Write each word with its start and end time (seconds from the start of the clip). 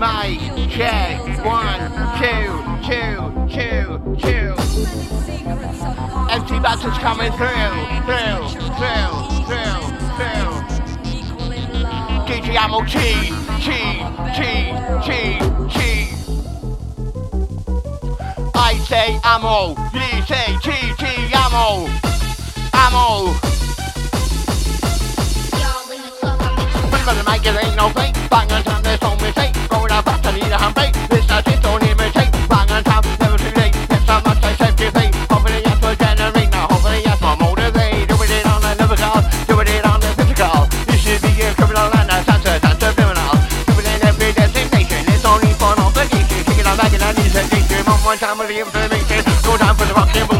Mic 0.00 0.40
check. 0.70 1.20
One, 1.44 1.92
two, 2.16 2.48
two, 2.88 3.20
two, 3.52 4.00
two. 4.16 4.54
Empty 6.30 6.58
buttons 6.58 6.96
coming 6.96 7.30
through, 7.32 7.76
through, 8.08 8.48
through, 8.80 9.12
through, 9.44 9.82
through. 10.16 10.56
DJ 12.24 12.56
Ammo 12.56 12.80
T, 12.86 12.96
T, 13.60 13.68
T, 14.32 14.40
T, 15.04 15.12
T. 15.68 15.78
I 18.54 18.72
say 18.86 19.20
ammo, 19.22 19.76
you 19.92 20.22
say 20.24 20.56
T, 20.62 20.94
T, 20.96 21.04
ammo, 21.34 21.86
ammo. 22.72 23.36
But 27.04 27.16
it 27.44 27.64
ain't 27.64 27.76
no 27.76 27.90
fake. 27.90 28.14
Bang 28.30 28.50
on 28.52 28.82
mistake. 28.82 29.09
Going 29.70 29.92
up 29.92 30.04
fast, 30.04 30.26
I 30.26 30.32
need. 30.34 30.50
This 31.10 31.30
I 31.30 31.42
just 31.42 31.62
don't. 31.62 31.80
Bang 32.50 32.70
on 32.70 32.82
time, 32.82 33.04
never 33.20 33.38
too 33.38 33.54
late. 33.54 33.74
Much 34.26 34.42
I 34.42 34.54
safety 34.58 34.90
fate. 34.90 35.14
Hopefully, 35.30 35.62
yes, 35.64 35.78
we'll 35.80 35.94
generate. 35.94 36.50
Now, 36.50 36.66
hopefully, 36.66 37.00
yes, 37.06 37.20
we'll 37.22 37.36
motivate. 37.36 38.08
Doing 38.08 38.30
it 38.34 38.46
on 38.46 38.60
the 38.62 38.74
lyrical, 38.74 39.22
doing 39.46 39.70
it 39.70 39.84
on 39.86 40.00
the 40.00 40.10
physical. 40.18 40.66
You 40.90 40.98
should 40.98 41.22
be 41.22 41.30
criminal 41.54 41.88
and 41.94 42.10
a 42.10 42.18
criminal. 42.98 43.32
Doing 43.70 43.86
it 43.86 44.02
every 44.02 44.32
destination. 44.34 45.06
It's 45.06 45.24
only 45.24 45.54
for 45.54 45.70
an 45.70 45.86
obligation. 45.86 46.42
Taking 46.44 46.66
a 46.66 46.74
bag 46.74 46.94
and 46.94 47.04
I 47.06 47.12
need 47.14 47.30
a 47.30 47.42
station. 47.46 47.86
One 47.86 48.02
more 48.02 48.16
time 48.16 48.38
with 48.38 48.48
the 48.50 48.58
information. 48.58 49.22
No 49.46 49.56
time 49.56 49.76
for 49.76 49.86
the 49.86 49.94
fucking 49.94 50.26
bullshit. 50.26 50.30
Gotta 50.30 50.39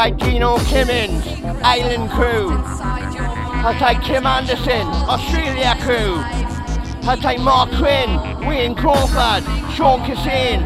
Hashtag 0.00 0.18
Gino 0.18 0.56
Kimmins, 0.60 1.26
Island 1.62 2.10
Crew. 2.10 2.48
Hashtag 3.60 4.02
Kim 4.02 4.24
Anderson, 4.24 4.86
Australia 5.04 5.76
Crew. 5.82 6.16
Hashtag 7.04 7.44
Mark 7.44 7.68
Quinn, 7.72 8.48
Wayne 8.48 8.74
Crawford, 8.74 9.44
Sean 9.74 10.00
Cassin, 10.00 10.62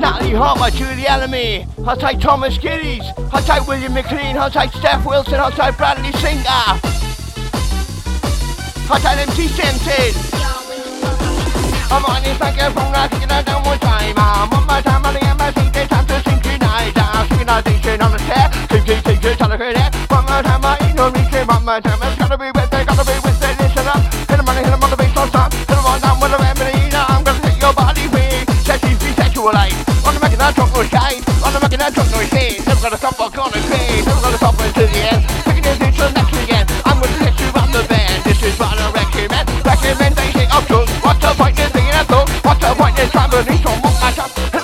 Natalie 0.00 0.34
Harper, 0.34 0.76
Julie 0.76 1.04
Elamy, 1.04 1.64
Hashtag 1.86 2.20
Thomas 2.20 2.58
Gillies, 2.58 3.04
Hashtag 3.30 3.68
William 3.68 3.94
McLean, 3.94 4.34
Hashtag 4.34 4.76
Steph 4.76 5.06
Wilson, 5.06 5.34
Hashtag 5.34 5.76
Bradley 5.76 6.10
Singer, 6.18 6.42
Hashtag 8.90 9.16
MC 9.28 9.46
Simpson. 9.46 10.42
I'm 11.88 12.04
on 12.04 12.20
this 12.24 12.36
back 12.36 12.58
from 12.72 12.90
that, 12.90 13.12
taking 13.12 13.30
it 13.30 13.46
down 13.46 13.62
one 13.62 13.78
time. 13.78 14.14
I'm 14.16 14.52
on 14.52 14.66
my 14.66 14.80
time, 14.82 15.06
I'm 15.06 15.16
on 15.16 15.36
my 15.38 15.52
seat, 15.52 16.11
to. 17.44 17.52
I'm 17.52 17.62
synchronization 17.62 18.02
on 18.02 18.12
the 18.12 18.18
chair, 18.18 18.46
keep, 18.68 18.84
keep, 18.84 19.04
keep, 19.04 19.18
keep, 19.22 19.36
trying 19.36 19.50
to 19.50 19.56
create 19.56 19.76
it. 19.76 19.90
One 20.10 20.24
more 20.26 20.42
time, 20.42 20.64
I 20.64 20.78
ain't 20.82 20.96
no 20.96 21.10
reaching, 21.10 21.46
one 21.46 21.64
more 21.64 21.80
time, 21.80 21.98
it's 22.02 22.18
gotta 22.18 22.38
be 22.38 22.50
with 22.54 22.72
it, 22.72 22.86
gotta 22.86 23.04
be 23.04 23.16
with 23.22 23.42
it, 23.42 23.54
listen 23.58 23.86
up. 23.88 24.02
Hit 24.30 24.38
on 24.38 24.46
the, 24.46 24.52
hit 24.62 24.70
them 24.70 24.82
on 24.82 24.90
the 24.90 24.96
bass, 24.96 25.14
don't 25.14 25.28
stop. 25.28 25.52
Hit 25.52 25.68
them 25.68 25.86
on 25.86 26.00
down 26.00 26.20
with 26.20 26.30
the 26.30 26.38
remedy, 26.38 26.90
now 26.90 27.06
I'm 27.08 27.24
gonna 27.24 27.40
take 27.42 27.60
your 27.60 27.74
body 27.74 28.06
with. 28.08 28.46
Sexy, 28.62 28.94
be 29.00 29.10
sexualized. 29.18 29.80
On 30.06 30.14
the 30.14 30.20
of 30.22 30.38
that 30.38 30.54
trunk, 30.54 30.72
no 30.74 30.82
shine. 30.86 31.22
On 31.42 31.50
the 31.52 31.58
of 31.58 31.70
that 31.70 31.90
trunk, 31.94 32.10
no 32.10 32.20
shade. 32.30 32.62
Never 32.66 32.82
gonna 32.82 32.98
stop, 32.98 33.18
I'm 33.18 33.30
gonna 33.30 33.60
craze. 33.66 34.06
Never 34.06 34.22
gonna 34.22 34.38
stop 34.38 34.58
until 34.58 34.86
the 34.86 35.00
end. 35.02 35.22
Taking 35.46 35.62
this 35.62 35.78
into 35.82 36.02
the 36.02 36.10
next 36.14 36.36
again. 36.42 36.66
I'm 36.86 36.98
gonna 36.98 37.22
let 37.22 37.34
you 37.38 37.48
run 37.54 37.70
the 37.70 37.82
band. 37.90 38.22
This 38.24 38.38
is 38.42 38.54
what 38.58 38.78
I 38.78 38.86
recommend. 38.90 39.46
Recommendation 39.62 40.48
of 40.50 40.62
truth. 40.66 40.90
What's 41.02 41.20
the 41.22 41.30
point 41.34 41.58
in 41.58 41.70
being 41.74 41.94
a 41.94 42.02
fool? 42.06 42.26
What's 42.46 42.60
the 42.62 42.70
point 42.74 42.98
in 42.98 43.08
traveling 43.10 43.58
from 43.62 43.78
one 43.82 43.96
match 43.98 44.18
up? 44.18 44.61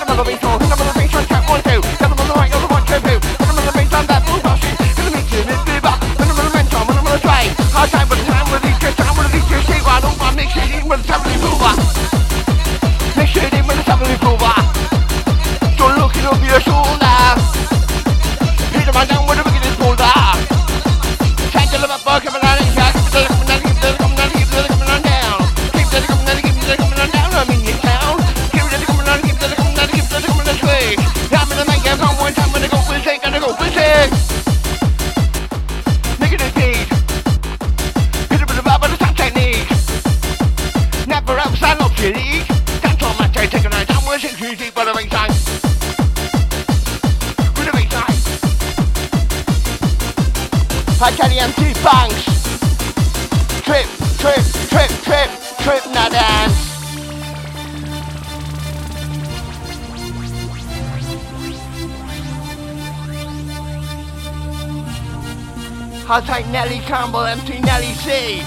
I'll 66.11 66.23
take 66.23 66.47
Nelly 66.47 66.79
Campbell, 66.79 67.23
MC 67.23 67.59
Nelly 67.59 67.93
C. 67.93 68.41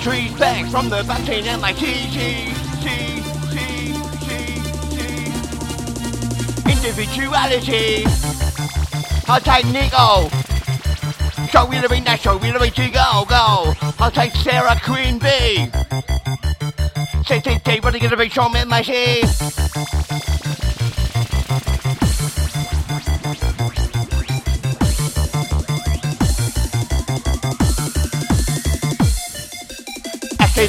Trees 0.00 0.32
back 0.38 0.70
from 0.70 0.88
the 0.88 1.02
vaccine 1.02 1.42
C, 1.74 2.54
C, 2.80 3.20
C, 3.50 3.66
C, 4.28 4.36
C. 4.94 6.70
Individuality. 6.70 8.04
I'll 9.26 9.40
take 9.40 9.66
Nico. 9.66 10.30
Me 11.68 11.80
the 11.80 11.88
ring, 11.90 12.04
that 12.04 12.20
show 12.20 12.38
the 12.52 12.52
ring 12.60 12.70
to 12.70 12.90
go, 12.90 13.24
go. 13.28 13.74
I'll 13.98 14.12
take 14.12 14.34
Sarah 14.36 14.78
Queen 14.84 15.18
B. 15.18 15.26
Say, 17.24 17.40
say, 17.40 17.80
what 17.80 17.92
are 17.92 17.96
you 17.96 18.02
gonna 18.08 18.16
be 18.16 18.28
showing 18.28 18.68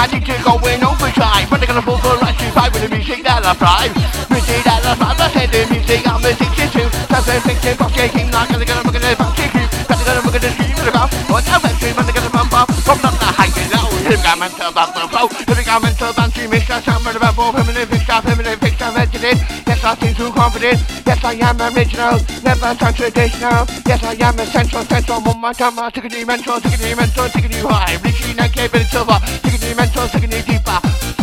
My 0.00 0.08
DJ 0.08 0.40
going 0.40 0.80
overdrive. 0.80 1.44
When 1.52 1.60
they're 1.60 1.68
gonna 1.68 1.84
vocal 1.84 2.16
like 2.24 2.40
you 2.40 2.48
five 2.56 2.72
with 2.72 2.80
the 2.80 2.88
music 2.88 3.20
that 3.20 3.44
I 3.44 3.52
thrive. 3.52 3.92
Music 4.32 4.64
that 4.64 4.80
I 4.80 4.96
thrive. 4.96 5.20
I 5.20 5.28
said 5.28 5.52
the 5.52 5.60
music 5.68 6.08
I'm 6.08 6.24
a 6.24 6.32
62. 6.32 6.88
That's 7.12 7.28
a 7.28 7.36
60 7.36 7.76
bucks 7.76 7.92
shaking 7.92 8.32
like 8.32 8.48
they're 8.48 8.64
gonna 8.64 8.80
look 8.80 8.96
at 8.96 9.04
this 9.04 9.20
bump 9.20 9.36
shaking. 9.36 9.68
Better 9.68 10.04
gonna 10.08 10.24
look 10.24 10.32
at 10.32 10.40
this 10.40 10.56
scream 10.56 10.72
in 10.72 10.84
the 10.88 10.94
mouth. 10.96 11.12
What 11.28 11.44
now 11.44 11.60
that 11.60 11.76
scream 11.76 11.92
when 12.00 12.08
they're 12.08 12.16
gonna 12.16 12.32
bump 12.32 12.56
up. 12.56 12.72
From 12.80 12.96
not 13.04 13.12
the 13.20 13.28
high 13.28 13.52
and 13.52 13.72
low. 13.76 13.92
Him 14.08 14.20
got 14.24 14.40
mental 14.40 14.72
about 14.72 14.96
the 14.96 15.04
flow. 15.04 15.28
Him 15.28 15.64
got 15.68 15.78
mental 15.84 16.08
about 16.16 16.32
the 16.32 16.48
mix. 16.48 16.64
That's 16.64 16.86
how 16.88 16.96
I'm 16.96 17.04
about 17.04 17.36
more 17.36 17.52
feminine 17.52 17.84
fix 17.92 18.08
up, 18.08 18.24
feminine 18.24 18.56
fix 18.56 18.80
up, 18.80 18.96
veteran. 18.96 19.69
Yes, 19.80 19.96
I 19.96 20.04
seem 20.04 20.14
too 20.14 20.30
confident. 20.32 20.76
Yes, 21.08 21.24
I 21.24 21.40
am 21.40 21.56
original. 21.56 22.20
Never 22.44 22.76
sound. 22.76 23.64
Yes, 23.88 24.04
I 24.04 24.12
am 24.20 24.36
essential. 24.36 24.84
Central. 24.84 25.24
Take. 25.24 25.88
Take 25.88 26.04
a 26.04 26.08
dimension. 26.12 27.24
Take 27.32 27.44
a 27.44 27.48
new 27.48 27.64
high. 27.64 27.96
Reaching 28.04 28.36
that 28.36 28.52
silver. 28.92 29.16
Take 29.40 29.56
a 29.56 29.72
dimension. 29.72 30.04
Take 30.12 30.24
a 30.24 30.28
new 30.28 30.42
deeper. 30.44 30.76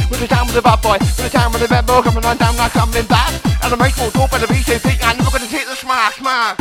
With 0.09 0.21
the 0.21 0.27
time 0.27 0.47
with 0.47 0.55
the 0.55 0.63
bad 0.65 0.81
boy. 0.81 0.97
With 0.97 1.21
the 1.21 1.29
time 1.29 1.53
with 1.53 1.61
the 1.61 1.67
bad 1.67 1.85
boy. 1.85 2.01
Coming 2.01 2.25
on 2.25 2.37
down. 2.37 2.57
Not 2.57 2.71
coming 2.71 3.05
back. 3.05 3.29
And 3.61 3.77
make 3.77 3.95
more 3.95 4.09
talk 4.09 4.31
by 4.31 4.39
the 4.39 4.47
BCP. 4.49 5.05
Look 5.21 5.35
at 5.37 5.41
the 5.41 5.45
hit 5.45 5.67
the 5.69 5.75
smash. 5.77 6.17
Smash. 6.17 6.57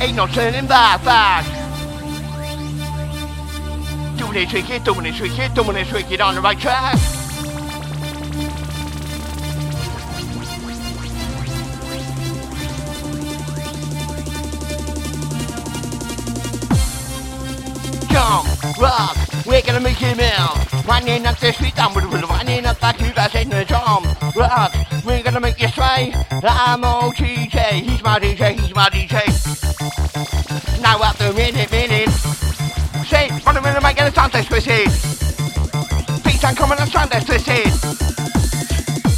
Ain't 0.00 0.14
no 0.14 0.28
turning 0.28 0.68
back. 0.68 1.02
Back. 1.02 1.42
Doing 4.16 4.46
it 4.46 4.48
tricky, 4.48 4.78
doing 4.78 5.06
it 5.06 5.16
tricky, 5.16 5.48
doing 5.54 5.76
it 5.76 6.20
on 6.20 6.36
the 6.36 6.40
right 6.40 6.60
track. 6.60 7.23
Come, 18.14 18.46
rock, 18.78 19.16
we're 19.44 19.60
gonna 19.62 19.80
make 19.80 19.98
him 19.98 20.20
out. 20.20 20.54
Running 20.86 21.26
up 21.26 21.36
the 21.38 21.52
street, 21.52 21.74
I'm 21.76 21.92
with 21.94 22.08
the 22.12 22.24
running 22.28 22.64
up 22.64 22.78
that 22.78 22.96
two 22.96 23.10
guys 23.10 23.34
in 23.34 23.48
the 23.50 23.64
drum. 23.64 24.06
Rock, 24.36 24.70
we're 25.04 25.20
gonna 25.24 25.40
make 25.40 25.60
you 25.60 25.66
sway. 25.66 26.14
I'm 26.44 26.82
OTJ, 26.82 27.58
he's 27.82 28.04
my 28.04 28.20
DJ, 28.20 28.54
he's 28.54 28.72
my 28.72 28.88
DJ. 28.90 29.18
Now 30.80 31.02
up 31.02 31.16
the 31.16 31.32
minute, 31.34 31.68
minute. 31.72 32.08
Say, 33.10 33.30
run 33.44 33.56
a 33.56 33.60
minute, 33.60 33.82
make 33.82 33.98
it 33.98 34.06
a 34.06 34.14
sound 34.14 34.30
twisted. 34.30 34.86
Beats 36.22 36.44
and 36.44 36.56
coming 36.56 36.78
and 36.78 36.90
sound 36.90 37.10
twisted. 37.10 37.66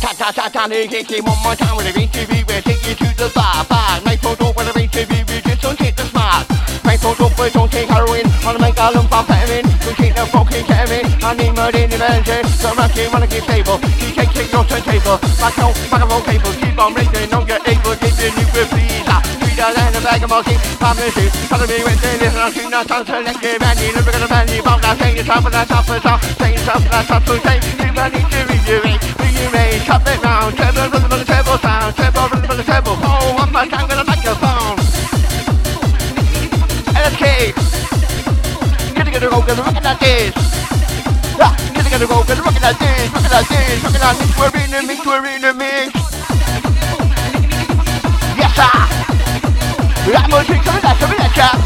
Ta 0.00 0.14
ta 0.16 0.32
ta 0.32 0.48
ta, 0.48 0.68
they 0.68 0.88
kick 0.88 1.10
it 1.12 1.22
one 1.22 1.36
more 1.42 1.54
time 1.54 1.76
with 1.76 1.84
a 1.84 1.92
VTV, 1.92 2.48
we'll 2.48 2.62
take 2.62 2.80
you 2.88 2.94
to 2.94 3.08
the 3.16 3.30
bar, 3.34 3.62
bar. 3.68 4.00
Make 4.06 4.20
photo 4.20 4.54
with 4.56 4.68
a 4.68 4.72
VTV, 4.72 5.28
we 5.28 5.40
just 5.42 5.60
don't 5.60 5.78
take 5.78 5.96
the 5.96 6.04
smart. 6.04 6.48
Make 6.84 7.00
photo, 7.00 7.28
we 7.36 7.50
don't 7.50 7.70
take 7.70 7.88
heroin, 7.88 8.24
wanna 8.46 8.60
make 8.62 8.78
a 8.78 8.86
lump 8.94 9.10
of 9.10 9.26
vitamin. 9.26 9.66
We 9.82 9.92
keep 9.98 10.14
the 10.14 10.24
fucking 10.30 10.64
ketamine, 10.70 11.10
I 11.18 11.34
need 11.34 11.52
murder 11.58 11.82
in. 11.82 12.46
So 12.62 12.70
I'm 12.70 12.88
keep 12.94 13.10
wanna 13.12 13.26
keep 13.26 13.42
stable, 13.42 13.78
keep 13.98 14.14
take, 14.14 14.30
take 14.30 14.52
your 14.54 14.62
turntable. 14.62 15.18
Back 15.42 15.58
on, 15.58 15.74
back 15.90 16.06
on, 16.06 16.22
cable, 16.22 16.54
keep 16.54 16.78
on 16.78 16.94
making, 16.94 17.28
don't 17.28 17.46
get 17.46 17.66
able, 17.66 17.98
keep 17.98 18.14
your 18.14 18.30
new 18.38 18.46
please. 18.46 19.02
Sweeter 19.42 19.70
than 19.74 19.98
a 19.98 20.00
bag 20.00 20.22
of 20.22 20.30
the 20.30 21.10
shoe. 21.10 21.30
Follow 21.50 21.66
me 21.66 21.78
when 21.82 21.98
they 21.98 22.14
listen, 22.22 22.52
seeing 22.54 22.70
that 22.70 22.86
sound 22.86 23.06
selective. 23.06 23.62
And 23.62 23.78
you 23.82 23.90
look 23.98 24.06
at 24.06 24.14
the 24.14 24.28
man, 24.30 24.46
you 24.54 24.62
pop 24.62 24.80
that 24.80 24.96
thing, 24.98 25.16
you 25.16 25.24
top 25.26 25.44
of 25.44 25.50
that 25.50 25.66
top 25.66 25.88
of 25.90 26.02
top. 26.02 26.22
Say 26.38 26.54
yourself, 26.54 26.82
that's 26.86 27.10
up 27.10 27.24
to 27.26 27.34
say, 27.42 27.58
you 27.82 27.90
need 28.14 28.62
to. 28.62 28.78
You 29.42 29.50
may 29.50 29.82
chop 29.84 30.06
it 30.06 30.22
round, 30.22 30.54
treble, 30.56 30.86
rhythm 30.90 31.24
treble 31.26 31.58
sound, 31.58 31.94
treble. 31.96 32.35
A 39.46 39.54
look 39.54 39.78
at 39.78 40.00
this. 40.02 40.34
Yeah, 41.38 41.54
gonna 41.70 41.86
get 41.86 42.02
a 42.02 42.06
go, 42.10 42.18
gonna 42.26 42.42
look 42.42 42.58
at 42.58 42.74
this, 42.82 43.14
look 43.14 43.30
at 43.30 43.46
this, 43.46 43.78
look 43.78 43.94
at 43.94 44.18
this. 44.18 44.34
We're 44.34 44.50
in 44.58 44.74
the 44.74 44.82
mix, 44.82 45.06
we're 45.06 45.22
in 45.22 45.38
the 45.38 45.54
mix. 45.54 45.94
Yes, 48.34 48.50
sir. 48.58 48.74
I'm 50.18 50.26
gonna 50.26 50.42
take 50.50 50.66
some 50.66 50.82
that, 50.82 50.98
some 50.98 51.14
of 51.14 51.18
that, 51.22 51.30
chap. 51.30 51.62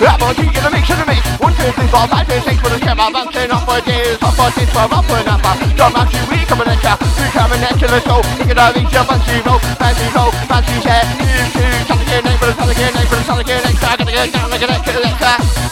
I'm 0.00 0.16
gonna 0.16 0.32
take 0.32 0.48
the 0.48 0.70
mix 0.72 0.88
the 0.88 1.04
mix. 1.04 1.20
One, 1.44 1.52
two, 1.60 1.68
three, 1.76 1.92
four, 1.92 2.08
five, 2.08 2.24
six, 2.24 2.40
six, 2.48 2.56
for 2.64 2.72
the 2.72 2.80
camera. 2.80 3.12
Bouncing 3.12 3.52
up 3.52 3.68
for 3.68 3.80
days, 3.84 4.16
up 4.24 4.32
for 4.32 4.48
six, 4.56 4.72
twelve, 4.72 4.96
up 4.96 5.04
and 5.12 5.28
up. 5.28 5.44
Drum 5.76 5.92
up, 5.92 6.08
we 6.08 6.40
coming 6.48 6.72
at 6.72 6.80
ya. 6.80 6.96
We 7.20 7.28
coming 7.36 7.60
at 7.68 7.76
you, 7.76 7.88
let's 7.92 8.08
go. 8.08 8.24
Pick 8.40 8.48
it 8.48 8.56
up, 8.56 8.72
each 8.80 8.96
up, 8.96 9.12
fancy 9.12 9.44
roll, 9.44 9.60
fancy 9.76 10.08
roll, 10.16 10.32
fancy 10.48 10.80
set. 10.80 11.04
You, 11.20 11.36
two, 11.52 11.68
try 11.84 12.00
to 12.00 12.04
get 12.08 12.24
name 12.24 12.40
for 12.40 12.48
the 12.48 12.56
try 12.56 12.64
to 12.64 13.44
get 13.44 13.60
name 13.60 13.76
gotta 13.76 14.08
get 14.08 14.32
down, 14.32 14.48
look 14.48 14.64
at 14.64 14.72
that, 14.72 14.80
kill 14.88 15.04
that, 15.04 15.20
chap. 15.20 15.65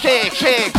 Shake, 0.00 0.34
shake. 0.34 0.77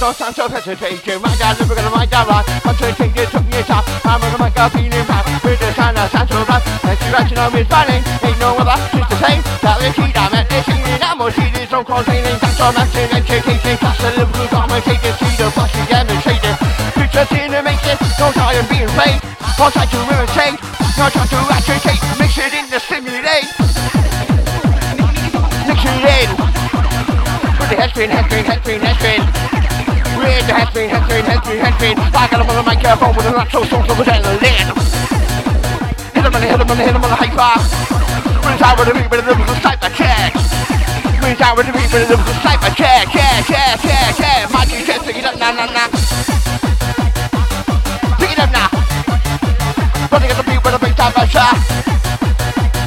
No 0.00 0.16
time 0.16 0.32
to 0.32 0.48
hesitation 0.48 1.20
My 1.20 1.28
dad, 1.36 1.60
we're 1.60 1.76
gonna 1.76 1.92
write 1.92 2.08
that 2.08 2.24
right 2.24 2.40
Concentrate, 2.64 3.12
it 3.20 3.28
took 3.28 3.44
me 3.44 3.60
a 3.60 3.68
I'm 4.08 4.16
gonna 4.16 4.40
make 4.40 4.56
a 4.56 4.64
feeling 4.72 5.04
back 5.04 5.28
With 5.44 5.60
the 5.60 5.68
sound 5.76 6.00
of 6.00 6.08
sound 6.08 6.24
to 6.32 6.40
rap 6.48 6.64
And 6.88 6.96
direction 6.96 7.36
his 7.52 7.68
running 7.68 8.00
Ain't 8.24 8.40
no 8.40 8.56
other 8.56 8.80
just 8.96 9.12
the 9.12 9.16
same 9.20 9.44
That 9.60 9.76
we 9.76 9.92
keep 9.92 10.16
that 10.16 10.32
man 10.32 10.48
This 10.48 10.64
an 10.72 11.04
ammo 11.04 11.28
See 11.28 11.52
this 11.52 11.68
no 11.68 11.84
containing 11.84 12.32
That's 12.40 12.56
all 12.64 12.72
that's 12.72 12.96
in 12.96 13.12
Education 13.12 13.76
Class 13.76 14.00
the 14.00 14.08
Liverpool 14.16 14.48
Commentator 14.48 15.12
See 15.20 15.36
the 15.36 15.52
fucking 15.52 15.86
demonstrated 15.92 16.56
Future 16.96 17.26
animation 17.36 17.96
Don't 18.16 18.32
try 18.32 18.56
and 18.56 18.64
be 18.72 18.80
afraid 18.80 19.20
Don't 19.60 19.68
try 19.68 19.84
to 19.84 20.00
imitate 20.00 20.56
Don't 20.96 21.12
try 21.12 21.28
to 21.28 21.40
agitate 21.52 22.00
Mix 22.16 22.40
it 22.40 22.56
in 22.56 22.64
the 22.72 22.80
stimulate 22.80 23.52
Mix 25.68 25.80
it 25.84 25.92
in 25.92 26.28
With 27.60 27.68
the 27.68 27.76
head 27.76 27.92
spin, 27.92 28.08
head 28.08 28.96
spin 28.96 29.49
with 30.40 30.48
the 30.48 30.56
head 30.56 30.68
spin, 30.72 30.88
head 30.88 31.04
spin, 31.04 31.24
head 31.24 31.44
spin, 31.44 31.58
head 31.60 31.74
spin 31.76 31.96
Like 32.16 32.32
I'm 32.32 32.48
on 32.48 32.56
the 32.56 32.64
microphone 32.64 33.12
with 33.12 33.28
a 33.28 33.32
natural 33.36 33.64
source 33.68 33.88
of 33.92 33.96
adrenaline 34.00 34.40
Hit 36.16 36.24
him 36.24 36.32
on 36.32 36.40
the, 36.40 36.48
hit 36.48 36.60
him 36.60 36.70
on 36.70 36.76
the, 36.76 36.84
hit 36.84 36.96
him 36.96 37.04
on 37.04 37.10
the 37.12 37.18
high 37.20 37.32
five. 37.36 37.60
Brings 38.40 38.62
out 38.64 38.78
with 38.80 38.88
the 38.88 38.94
beat, 38.96 39.10
with 39.12 39.20
the 39.20 39.26
lyrical 39.28 39.56
sniper 39.60 39.92
check 39.92 40.32
Brings 41.20 41.40
out 41.44 41.56
with 41.56 41.68
the 41.68 41.74
beat, 41.76 41.92
with 41.92 42.08
the 42.08 42.16
lyrical 42.16 42.36
sniper 42.40 42.72
check 42.72 43.04
Check, 43.12 43.44
check, 43.44 43.76
check, 43.84 44.16
check 44.16 44.48
Magic 44.48 44.80
chest, 44.88 45.04
pick 45.04 45.20
it 45.20 45.28
up 45.28 45.36
now, 45.36 45.52
now, 45.52 45.68
now 45.68 45.88
Pick 48.16 48.32
it 48.32 48.40
up 48.40 48.48
now 48.48 48.68
Running 50.08 50.32
at 50.32 50.36
the 50.40 50.46
beat 50.48 50.64
with 50.64 50.74
a 50.74 50.80
big 50.80 50.96
time 50.96 51.12
pressure. 51.12 51.54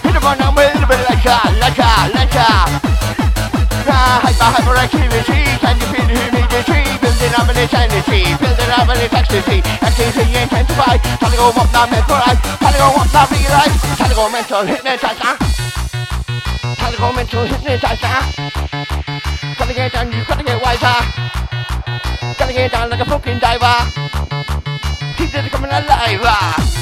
Hit 0.04 0.12
them 0.12 0.26
on 0.28 0.38
now 0.40 0.52
with 0.52 0.68
a 0.68 0.76
little 0.76 0.90
bit 0.92 1.00
of 1.00 1.08
leisure, 1.08 1.40
leisure, 1.56 1.96
leisure. 2.12 2.60
Ah, 3.88 4.20
hyper, 4.28 4.50
hyperactivity, 4.60 5.24
can 5.32 5.40
you 5.40 5.46
feel 5.48 5.53
building 9.10 9.20
up 9.20 9.32
in 9.32 9.40
its 9.40 9.42
ecstasy. 9.44 9.62
Ecstasy 9.82 10.42
intensify, 10.42 10.98
trying 10.98 11.32
to 11.32 11.38
go 11.38 11.50
up 11.50 11.72
now, 11.72 11.86
mesmerize, 11.88 12.40
trying 12.60 12.74
to 12.74 12.80
go 12.80 12.90
up 12.96 13.14
now, 13.14 13.28
realize, 13.32 13.98
trying 13.98 14.10
to 14.10 14.16
go 14.16 14.30
mental 14.30 14.64
hypnotizer. 14.66 15.38
Trying 16.76 16.94
to 16.94 17.00
go 17.00 17.14
mental 17.14 17.46
hypnotizer. 17.46 18.18
Gotta 19.58 19.74
get 19.74 19.92
down, 19.92 20.12
you 20.12 20.24
gotta 20.26 20.44
get 20.44 20.62
wiser. 20.62 20.98
Gotta 22.38 22.54
get 22.54 22.72
down 22.72 22.90
like 22.90 23.00
a 23.00 23.06
fucking 23.06 23.40
diver. 23.40 23.78
Keep 25.18 25.36
it 25.36 25.52
coming 25.52 25.70
alive. 25.70 26.22
ah. 26.24 26.73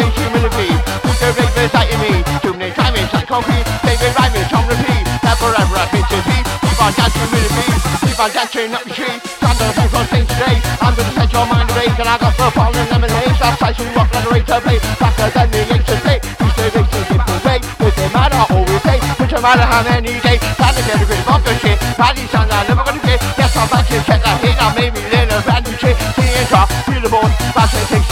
In 0.00 0.10
humility. 0.12 0.70
Put 1.02 1.16
the 1.20 1.28
rave 1.36 1.54
beside 1.54 1.96
me. 2.00 2.12
Too 2.42 2.54
many 2.54 2.72
times 2.72 2.98
it's 3.00 3.12
like 3.12 3.28
concrete. 3.28 3.66
Rhyme 3.96 4.36
is 4.38 4.52
on 4.54 4.64
repeat. 4.70 5.04
That 5.24 5.36
forever 5.40 5.76
I've 5.76 5.90
been 5.90 6.06
to 6.06 6.18
see. 6.22 6.42
Keep 6.62 6.78
on 6.78 6.92
dancing 6.94 7.28
with 7.32 7.50
me. 7.58 7.66
Keep 8.06 8.18
on 8.20 8.30
dancing 8.30 8.72
up 8.74 8.84
the 8.84 8.92
street. 8.94 9.20
To 9.56 9.72
central 9.72 10.04
thing 10.12 10.26
today. 10.28 10.60
I'm 10.84 10.92
gonna 10.92 11.16
set 11.16 11.32
your 11.32 11.48
mind 11.48 11.72
and 11.72 12.08
I 12.08 12.20
got 12.20 12.36
the 12.36 12.46
falling 12.52 12.88
lemonade. 12.92 13.32
That's 13.40 13.56
how 13.56 13.72
you 13.72 13.88
rock 13.96 14.12
like 14.12 14.26
a 14.26 14.30
razor 14.36 14.60
blade. 14.60 14.84
Faster 15.00 15.32
than 15.32 15.48
the 15.48 15.60
ancient 15.64 16.02
day. 16.04 16.20
You 16.20 16.48
say 16.52 16.68
they 16.76 16.84
people 16.84 17.38
wait. 17.40 17.64
Doesn't 17.80 18.12
matter, 18.12 18.44
always 18.52 18.82
say. 18.84 19.00
Doesn't 19.16 19.40
matter 19.40 19.64
how 19.64 19.80
many 19.80 20.20
days. 20.20 20.44
Time 20.60 20.76
to 20.76 20.82
get 20.84 21.00
a 21.00 21.06
grip 21.08 21.24
of 21.24 21.40
the 21.40 21.54
shit. 21.64 21.80
Body 21.96 22.28
sound 22.28 22.52
I'm 22.52 22.68
never 22.68 22.84
gonna 22.84 23.00
get. 23.00 23.18
Yes, 23.40 23.56
I'm 23.56 23.64
back 23.72 23.88
to 23.88 23.96
check 24.04 24.20
that 24.20 24.44
hit. 24.44 24.60
I 24.60 24.68
made 24.76 24.92
me 24.92 25.00
a 25.08 25.40
brand 25.40 25.64
new 25.64 25.72
shit. 25.80 25.96
See 26.20 26.36
drop, 26.52 26.68
feel 26.84 27.00
the 27.00 27.08
it 27.08 27.88
takes 27.88 28.05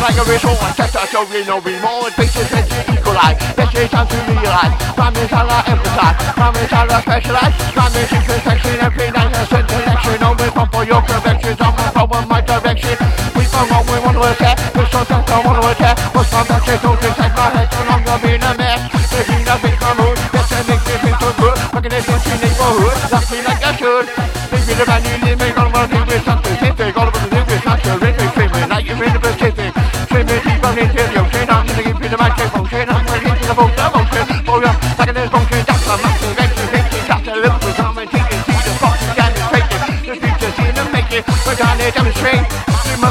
like 0.00 0.16
a 0.18 0.24
whistle. 0.24 0.56
I 0.60 0.70
set 0.72 0.92
that 0.94 1.08
show, 1.10 1.26
you 1.30 1.44
know, 1.44 1.60
remorse. 1.60 2.14
Bases 2.14 2.50
and 2.54 2.66
you 2.70 2.98
equalize. 2.98 3.38
Let's 3.56 3.72
say 3.72 3.86
time 3.88 4.06
to 4.06 4.18
realize. 4.30 4.74
Rhyme 4.94 5.16
is 5.18 5.30
how 5.30 5.46
I 5.46 5.60
emphasize. 5.66 6.16
Rhyme 6.38 6.58
is 6.62 6.70
how 6.70 6.86
I 6.86 6.98
specialize. 7.02 7.54
Is 7.98 8.12
in 8.12 8.22
perfection. 8.22 8.76
Every 8.78 9.10
night 9.10 9.32
has 9.34 9.50
a 9.50 9.58
selection. 9.66 10.22
Always 10.22 10.52
one 10.54 10.70
for 10.70 10.84
your 10.84 11.02
perfections. 11.02 11.58
I'm 11.58 11.74
a 11.74 11.90
problem, 11.90 12.28
my 12.28 12.40
direction. 12.40 12.94
We 13.34 13.42
found 13.48 13.70
what 13.74 13.84
we 13.90 13.98
want 14.04 14.16
to 14.18 14.24
attack. 14.28 14.56
We're 14.76 14.86
so 14.86 15.02
tough, 15.02 15.26
I 15.26 15.38
want 15.42 15.58
to 15.62 15.64
attack. 15.72 15.96
What's 16.14 16.30
my 16.30 16.42
message? 16.46 16.82
Don't 16.82 16.98
take 17.00 17.34
my 17.34 17.48
head. 17.50 17.66
So 17.72 17.80
long, 17.88 18.02
I've 18.06 18.22
been 18.22 18.42
a 18.44 18.52
mess. 18.54 18.80
Making 19.10 19.48
a 19.50 19.56
big 19.58 19.78
mood. 19.98 20.18
Yes, 20.30 20.52
I 20.52 20.60
make 20.68 20.84
me 20.86 20.94
feel 21.02 21.16
so 21.18 21.30
good. 21.42 21.56
Fucking 21.74 21.92
it 21.96 22.06
into 22.06 22.34
neighborhood. 22.38 22.96
Love 23.10 23.26
me 23.32 23.38
like 23.42 23.62
I 23.66 23.72
should. 23.74 24.06
Baby, 24.52 24.72
the 24.78 24.84
man 24.86 25.02
you 25.02 25.16
live, 25.26 25.38
make 25.38 25.58
all 25.58 26.37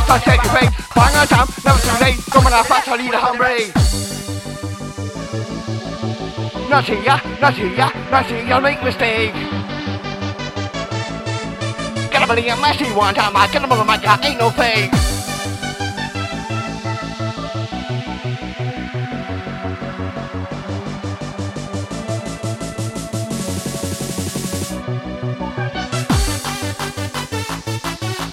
Must 0.07 0.23
take 0.23 0.43
your 0.43 0.53
face. 0.53 0.71
Bang 0.95 1.15
our 1.15 1.25
time. 1.27 1.47
Never 1.65 1.79
too 1.79 1.97
late. 1.99 2.17
On, 2.35 2.53
I 2.53 2.63
fast. 2.63 2.87
I 2.87 2.97
need 2.97 3.13
a 3.13 3.19
hungry. 3.19 3.71
Not 6.69 6.87
ya, 6.89 7.19
not 7.41 7.57
ya, 7.57 7.89
not 8.11 8.25
see 8.27 8.47
ya 8.47 8.59
make 8.59 8.83
mistake. 8.83 9.33
Gotta 12.11 12.27
believe 12.27 12.51
I'm 12.51 12.61
messy 12.61 12.85
one 12.93 13.15
time. 13.15 13.35
I 13.35 13.47
get 13.47 13.61
them 13.61 13.71
on 13.71 13.87
my 13.87 13.97
God, 13.97 14.23
ain't 14.25 14.37
no 14.37 14.49
fake. 14.49 14.91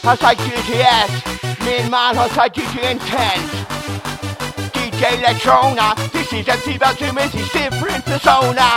Hashtag 0.05 0.37
GTS, 0.37 1.34
me 1.65 1.79
and 1.79 1.91
man, 1.91 2.15
hashtag 2.15 2.53
GT 2.55 2.91
Intense. 2.93 3.51
DJ 4.73 5.17
Electrona, 5.19 5.95
this 6.13 6.33
is 6.33 6.49
MC 6.49 6.79
Baltimity's 6.79 7.51
different 7.53 8.05
persona. 8.05 8.69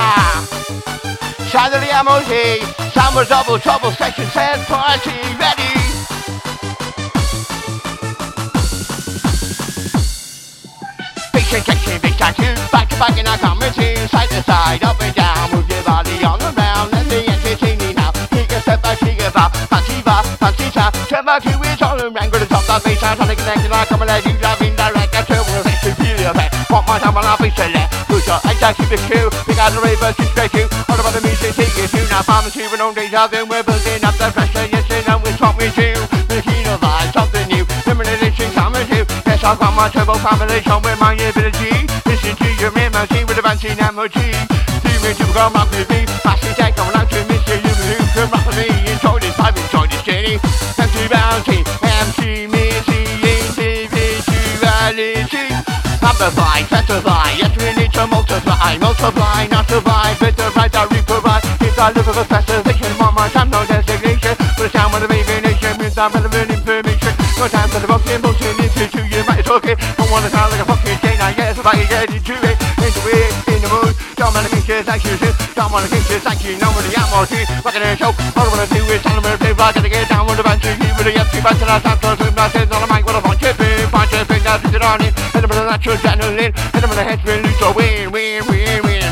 Sound 1.52 1.74
of 1.74 1.82
the 1.82 1.92
MOT, 2.04 2.34
Summer 2.94 3.26
Double 3.26 3.60
Trouble 3.60 3.92
Section 3.92 4.26
10 4.26 4.66
Party 4.66 5.12
Ready. 5.40 5.74
Big 11.34 11.44
shake, 11.44 12.02
big 12.02 12.14
you 12.14 12.56
back 12.72 12.90
to 12.90 12.96
back 13.00 13.18
in 13.18 13.28
our 13.28 13.38
comedy, 13.38 13.96
side 14.08 14.30
to 14.30 14.42
side, 14.44 14.84
up 14.84 15.02
and 15.02 15.16
down, 15.16 15.52
move 15.52 15.70
your 15.70 15.84
body 15.84 16.24
on 16.24 16.40
the 16.40 16.52
round, 16.58 16.92
let 16.92 17.06
me 17.08 17.28
entertain 17.28 17.80
you 17.80 17.94
now. 17.94 18.12
Take 18.32 18.52
a 18.52 18.60
step 18.62 18.82
back, 18.82 18.98
take 19.00 19.22
a 19.22 19.32
bow, 19.32 19.50
fancy 19.70 20.02
va, 20.02 20.24
fancy 20.40 20.70
cha, 20.72 20.92
turn 21.08 21.26
back 21.26 21.44
to 21.44 21.50
it 21.50 21.82
all 21.82 22.02
around, 22.02 22.32
go 22.68 22.76
to 22.78 22.84
top 22.84 22.84
that 22.84 22.84
bass, 22.84 23.00
trying 23.00 23.32
to 23.32 23.36
connect 23.36 23.64
it 23.64 23.72
like 23.72 23.92
I'm 23.92 24.02
a 24.02 24.06
lady, 24.06 24.32
driving 24.38 24.76
direct, 24.76 25.16
I 25.16 25.22
turn 25.24 25.44
with 25.48 25.66
a 25.66 25.74
superior 25.80 26.34
back. 26.36 26.52
Walk 26.70 26.86
my 26.86 27.00
time 27.00 27.16
while 27.16 27.24
I 27.24 27.40
be 27.40 27.50
eyes 28.44 28.60
down, 28.60 28.74
keep 28.76 28.92
it 28.92 29.04
cool, 29.08 29.30
pick 29.48 29.58
out 29.58 29.72
the 29.72 29.80
ravers, 29.80 30.16
just 30.18 30.32
straight 30.36 30.52
to, 30.52 30.64
all 30.92 31.00
about 31.00 31.14
the 31.14 31.22
music, 31.22 31.56
take 31.56 31.72
it 31.78 31.90
to, 31.96 32.02
now 32.12 32.22
pharmacy, 32.22 32.68
with 32.68 32.80
no 32.80 32.92
out, 32.92 33.32
then 33.32 33.48
we're 33.48 33.64
building 33.64 34.04
up 34.04 34.16
the 34.20 34.28
pressure, 34.34 34.68
yes, 34.68 34.86
and 34.92 35.08
I'm 35.08 35.22
with 35.22 35.40
what 35.40 35.56
we 35.56 35.72
do, 35.72 35.96
making 36.28 36.66
a 36.68 36.76
vibe, 36.76 37.14
something 37.14 37.48
new, 37.48 37.64
limitation 37.88 38.52
coming 38.52 38.86
to, 38.92 39.06
yes, 39.26 39.44
I've 39.44 39.60
got 39.60 39.74
my 39.76 39.90
turbo 39.90 40.20
combination 40.20 40.82
with 40.84 41.00
my 41.00 41.14
ability, 41.14 41.88
listen 42.04 42.36
to 42.36 42.48
your 42.60 42.72
memory 42.76 43.24
with 43.24 43.38
a 43.38 43.44
fancy 43.44 43.72
MOT, 43.78 44.18
see 44.18 45.14
to 45.16 45.26
go 45.32 45.48
rock 45.54 45.70
with 45.72 45.88
me, 45.90 46.04
the 46.04 46.18
out 46.26 46.40
to 46.42 46.50
miss 46.50 46.76
you, 46.76 46.97
amplify, 56.18 56.66
testify, 56.66 57.30
yes 57.38 57.54
we 57.62 57.70
need 57.78 57.94
to 57.94 58.08
multiply, 58.08 58.74
multiply, 58.82 59.46
not 59.54 59.70
survive, 59.70 60.18
with 60.18 60.34
the 60.34 60.50
right 60.58 60.72
that 60.74 60.90
we 60.90 60.98
provide, 61.06 61.46
it's 61.62 61.78
our 61.78 61.94
live 61.94 62.10
of 62.10 62.18
a 62.18 62.26
specification, 62.26 62.90
one 62.98 63.14
more 63.14 63.30
time, 63.30 63.54
no 63.54 63.62
designation, 63.70 64.34
with 64.58 64.66
the 64.66 64.70
sound 64.74 64.98
of 64.98 65.06
the 65.06 65.08
baby 65.08 65.38
nation, 65.46 65.78
with 65.78 65.94
the 65.94 66.02
relevant 66.10 66.50
information, 66.50 67.14
no 67.38 67.46
time 67.46 67.70
for 67.70 67.78
the 67.78 67.86
fucking 67.86 68.22
bullshit, 68.26 68.58
into 68.58 68.98
you, 68.98 69.04
you 69.14 69.22
might 69.30 69.46
talk 69.46 69.62
it, 69.70 69.78
don't 69.94 70.10
wanna 70.10 70.34
sound 70.34 70.50
like 70.50 70.66
a 70.66 70.66
fucking 70.66 70.98
chain, 71.06 71.22
I 71.22 71.38
guess 71.38 71.54
if 71.54 71.66
I 71.70 71.74
can 71.78 71.86
get 71.86 72.10
into 72.10 72.34
it, 72.34 72.58
into 72.82 73.02
it, 73.14 73.30
in 73.54 73.62
the 73.62 73.70
mood, 73.70 73.94
don't 74.18 74.34
wanna 74.34 74.50
think 74.50 74.66
it's 74.66 74.90
like 74.90 75.06
you 75.06 75.14
should, 75.22 75.38
don't 75.54 75.70
wanna 75.70 75.86
think 75.86 76.02
it's 76.10 76.26
like 76.26 76.42
you 76.42 76.58
know 76.58 76.74
what 76.74 76.82
the 76.82 76.98
MOT, 77.14 77.46
rockin' 77.62 77.86
a 77.86 77.94
show, 77.94 78.10
all 78.34 78.42
I 78.42 78.50
wanna 78.50 78.66
do 78.74 78.82
is 78.90 79.06
tell 79.06 79.22
them 79.22 79.30
to 79.30 79.38
play, 79.38 79.54
I 79.54 79.70
gotta 79.70 79.86
get 79.86 80.10
down 80.10 80.26
with 80.26 80.42
the 80.42 80.46
band, 80.46 80.66
to 80.66 80.74
you 80.74 80.90
with 80.98 81.06
the 81.06 81.14
empty 81.14 81.46
band, 81.46 81.62
and 81.62 81.70
I 81.70 81.78
start 81.78 82.02
to 82.02 82.10
swim, 82.18 82.34
I 82.42 82.50
said, 82.50 82.74
on 82.74 82.82
the 82.82 82.90
mic, 82.90 83.06
what 83.06 83.22
a 83.22 83.22
a 85.78 85.94
natural 85.94 85.98
adrenaline, 85.98 86.54
hit 86.74 86.82
them 86.82 86.90
with 86.90 86.98
a 86.98 87.04
head 87.04 87.20
spin, 87.20 87.44
lose 87.44 87.62
a 87.62 87.70
win, 87.74 88.12
win, 88.12 88.42
win, 88.50 88.82
win. 88.82 89.04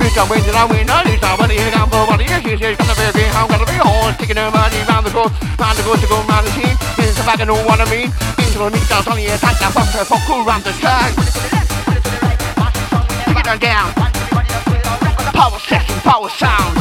Bitch, 0.00 0.16
I 0.16 0.24
win, 0.24 0.40
did 0.40 0.56
I 0.56 0.64
win? 0.64 0.88
I 0.88 1.04
lose, 1.04 1.20
I 1.20 1.36
win, 1.36 1.50
here, 1.50 1.68
I'm 1.76 1.88
for 1.92 2.08
it 2.16 2.24
is, 2.24 2.40
she 2.40 2.56
says, 2.56 2.76
gonna 2.80 2.96
be 2.96 3.04
a 3.04 3.12
big, 3.12 3.30
I'm 3.36 3.48
gonna 3.48 3.68
be 3.68 3.76
a 3.76 3.84
horse, 3.84 4.16
taking 4.16 4.40
her 4.40 4.50
money 4.50 4.80
round 4.88 5.04
the 5.04 5.12
course, 5.12 5.32
round 5.60 5.76
the 5.76 5.84
course 5.84 6.00
to 6.00 6.08
go 6.08 6.16
round 6.24 6.46
the 6.48 6.52
scene, 6.56 6.76
this 6.96 7.12
is 7.12 7.16
the 7.20 7.24
back, 7.28 7.40
I 7.40 7.44
know 7.44 7.60
what 7.68 7.80
I 7.80 7.86
mean, 7.92 8.08
into 8.40 8.56
the 8.56 8.70
meat, 8.72 8.88
down 8.88 9.04
on 9.04 9.16
the 9.20 9.26
attack, 9.36 9.60
I 9.60 9.68
fuck 9.68 9.88
her, 9.92 10.04
fuck 10.04 10.22
cool 10.24 10.44
round 10.48 10.64
the 10.64 10.72
track. 10.80 11.12
Take 13.28 13.40
it 13.40 13.48
on 13.48 13.58
down. 13.60 13.88
Power 15.34 15.58
session, 15.60 15.98
power 16.00 16.30
sound. 16.30 16.72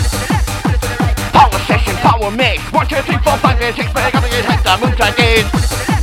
Power 1.35 1.59
session, 1.67 1.95
power 1.99 2.31
mix. 2.31 2.61
One, 2.71 2.87
two, 2.87 3.01
three, 3.03 3.17
four, 3.19 3.35
five, 3.43 3.59
six, 3.59 3.91
seven, 3.91 4.23
eight, 4.29 4.45
nine, 4.47 4.61
ten, 4.61 4.63
eleven, 4.63 4.87
moves 4.87 4.99
like 4.99 5.17
this. 5.17 6.02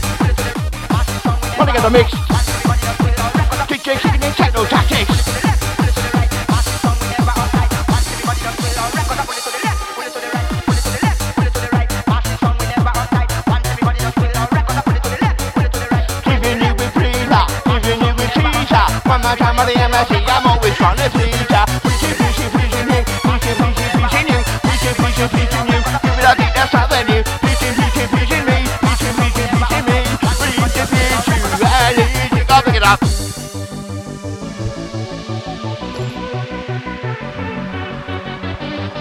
Running 1.61 1.77
at 1.77 1.83
the 1.83 1.91
mix. 1.91 2.11
DJ 3.69 4.01
kicking 4.01 4.23
in 4.23 4.33
techno 4.33 4.65
tactics. 4.65 4.80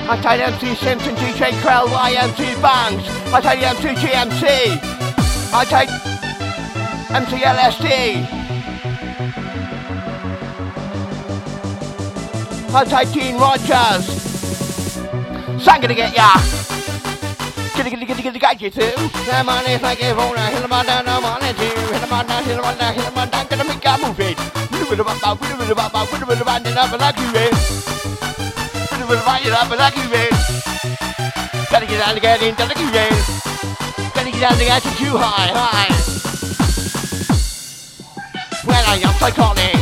I 0.09 0.19
tell 0.21 0.41
MC 0.41 0.73
Simpson, 0.73 1.13
DJ 1.17 1.51
Krell, 1.61 1.85
YMC 1.85 2.59
Banks. 2.63 3.05
I 3.31 3.41
tell 3.41 3.53
MC 3.53 3.93
GMC. 3.93 4.81
I 5.53 5.63
take 5.69 5.89
MC 7.13 7.37
LSD. 7.45 8.25
I 12.73 12.85
take 12.85 13.11
Dean 13.13 13.37
Rogers. 13.37 14.09
Sang 15.61 15.79
gonna 15.79 15.93
get 15.93 16.17
ya. 16.17 16.33
Giddy 17.77 17.91
giddy 17.91 18.05
giddy 18.07 18.23
giddy 18.23 18.39
got 18.39 18.59
you 18.59 18.71
too. 18.71 18.89
That 19.29 19.45
money 19.45 19.73
is 19.73 19.81
like 19.83 20.01
a 20.01 20.15
phone. 20.15 20.35
Hit 20.37 20.63
him 20.63 20.73
on 20.73 20.87
down, 20.87 21.07
I'm 21.07 21.23
on 21.23 21.43
it 21.43 21.55
too. 21.55 21.69
Hit 21.93 22.01
him 22.01 22.11
on 22.11 22.25
down, 22.25 22.43
hit 22.43 22.57
him 22.57 22.65
on 22.65 22.77
down, 22.79 22.93
hit 22.95 23.05
him 23.05 23.15
on 23.15 23.29
down. 23.29 23.45
Gonna 23.45 23.63
make 23.63 23.85
a 23.85 23.97
move 24.01 24.19
it. 24.19 24.37
With 24.89 25.01
a 25.01 25.03
bop, 25.03 25.39
with 25.39 25.53
a 25.53 25.57
bit 25.57 25.69
of 25.69 25.77
bop, 25.77 26.11
with 26.11 26.23
a 26.23 26.25
bit 26.25 26.39
of 26.39 26.45
bop, 26.47 26.65
and 26.65 26.79
I'm 26.79 26.97
like 26.97 27.17
you, 27.19 27.31
man. 27.31 28.08
A 29.09 29.15
of 29.15 29.25
bop, 29.25 29.41
and 29.43 29.55
I'm 29.55 29.69
like 29.71 29.95
you, 29.95 30.07
man. 30.07 30.29
Gotta 31.71 31.87
get 31.87 31.99
out 31.99 32.15
of 32.15 32.21
get 32.21 32.43
in, 32.43 32.53
gotta 32.53 32.75
get 32.75 32.93
in. 32.93 33.17
Gotta 34.13 34.29
get 34.29 34.43
out 34.43 34.53
of 34.53 34.59
get 34.59 34.83
too 34.83 35.17
high, 35.17 35.49
high. 35.51 35.89
When 38.65 38.77
I 38.85 39.01
am 39.01 39.15
psychotic, 39.15 39.78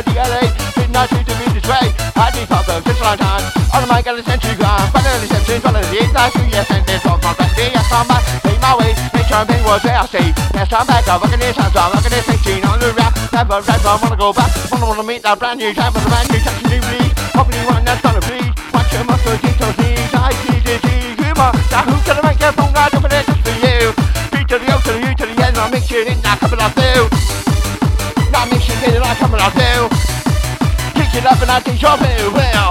I 0.00 0.02
my 0.02 0.12
DNA. 0.16 0.42
Did 0.80 0.90
not 0.96 1.12
need 1.12 1.26
to 1.28 1.34
be 1.36 1.46
this 1.52 1.66
way. 1.68 1.92
I 2.16 2.32
need 2.32 2.48
problem, 2.48 2.80
just 2.84 3.00
long 3.04 3.20
time. 3.20 3.44
On 3.76 3.84
my 3.88 4.00
got 4.00 4.16
a 4.16 4.24
century 4.24 4.56
ground, 4.56 4.88
finally 4.92 5.28
century, 5.28 5.60
finally, 5.60 5.84
last 6.16 6.32
two 6.32 6.46
years, 6.48 6.68
and 6.72 6.84
this 6.88 7.04
on 7.04 7.20
my 7.20 7.36
back, 7.36 7.52
yes, 7.56 7.84
I'm 7.92 8.08
back, 8.08 8.24
make 8.44 8.60
my 8.60 8.74
way, 8.80 8.96
make 9.12 9.26
sure 9.28 9.38
I'm 9.38 9.46
being 9.46 9.62
was 9.62 9.82
there, 9.82 10.00
I 10.00 10.06
see. 10.08 10.32
Yes, 10.56 10.72
I'm 10.72 10.86
back, 10.88 11.06
I'm 11.06 11.20
working 11.20 11.38
this, 11.38 11.56
I'm 11.56 11.70
working 11.70 12.10
this, 12.10 12.24
16 12.26 12.64
on 12.64 12.80
the 12.80 12.90
rap, 12.96 13.14
never, 13.32 13.60
never 13.62 13.92
wanna 14.02 14.16
go 14.16 14.32
back, 14.32 14.50
wanna, 14.72 14.86
wanna 14.90 15.04
meet 15.04 15.22
that 15.22 15.38
brand 15.38 15.60
new 15.60 15.72
time, 15.72 15.92
with 15.94 16.02
a 16.02 16.08
brand 16.08 16.28
new 16.32 16.40
touch, 16.40 16.60
new 16.66 16.82
league, 16.96 17.14
hopefully 17.36 17.62
one 17.68 17.84
that's 17.84 18.02
gonna 18.02 18.20
bleed, 18.26 18.50
watch 18.74 18.90
your 18.90 19.04
muscles, 19.04 19.38
get 19.38 19.54
those 19.60 19.76
knees, 19.78 20.12
I 20.16 20.34
see 20.42 20.58
the 20.66 20.74
G, 20.82 20.88
humor, 21.22 21.50
now 21.70 21.84
who's 21.86 22.02
gonna 22.02 22.24
make 22.26 22.40
your 22.40 22.52
phone 22.56 22.74
open 22.74 23.12
it? 23.12 23.24
Just 23.28 23.42
for 23.44 23.54
you, 23.54 23.92
B 24.32 24.34
to 24.48 24.56
the 24.58 24.66
O 24.72 24.76
to 24.82 24.90
the 24.96 25.00
U 25.04 25.12
to 25.14 25.24
the 25.30 25.36
N, 25.46 25.54
make 25.70 25.84
sure 25.86 26.02
it 26.02 26.18
not 26.24 26.40
coming 26.42 26.58
you, 26.58 27.06
now 28.34 28.44
make 28.50 28.64
sure 28.64 28.80
it 28.82 28.98
not 28.98 29.14
coming 29.20 29.40
off 29.40 29.54
you, 29.54 29.89
I 31.50 31.58
think 31.58 31.82
you're 31.82 31.98
very 31.98 32.30
well, 32.30 32.70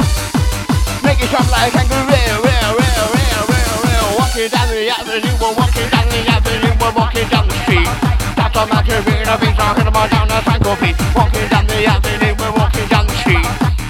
make 1.04 1.20
it 1.20 1.28
jump 1.28 1.52
like 1.52 1.76
a 1.76 1.84
real, 1.84 2.38
real, 2.40 2.72
real, 2.80 3.06
real, 3.12 3.44
real, 3.52 3.76
real, 3.84 4.08
walking 4.16 4.48
down 4.48 4.72
the 4.72 4.88
avenue, 4.88 5.36
we're 5.36 5.52
walking 5.52 5.90
down 5.92 6.08
the 6.08 6.24
avenue, 6.32 6.74
we're 6.80 6.96
walking 6.96 7.28
down 7.28 7.46
the 7.52 7.60
street. 7.68 7.92
That's 8.40 8.56
on 8.56 8.70
my 8.70 8.82
career, 8.82 9.28
I've 9.28 9.42
been 9.42 9.54
talking 9.54 9.86
about 9.86 10.10
down 10.10 10.30
the 10.30 10.40
beat. 10.80 10.96
Walking 11.12 11.48
down 11.50 11.68
the 11.68 11.86
avenue, 11.92 12.36
we're 12.40 12.56
walking 12.56 12.88
down 12.88 13.06
the 13.06 13.16
street. 13.20 13.44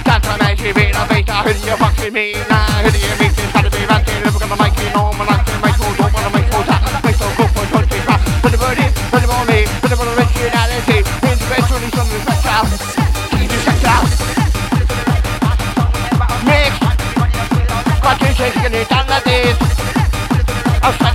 That's 0.05 0.27
on 0.27 0.39
my 0.39 0.55
career, 0.55 0.91
I've 0.95 1.09
been 1.09 1.23
talking 1.23 1.61
you 1.61 1.77
fucking 1.77 2.13
me. 2.13 2.33
Now, 2.49 2.68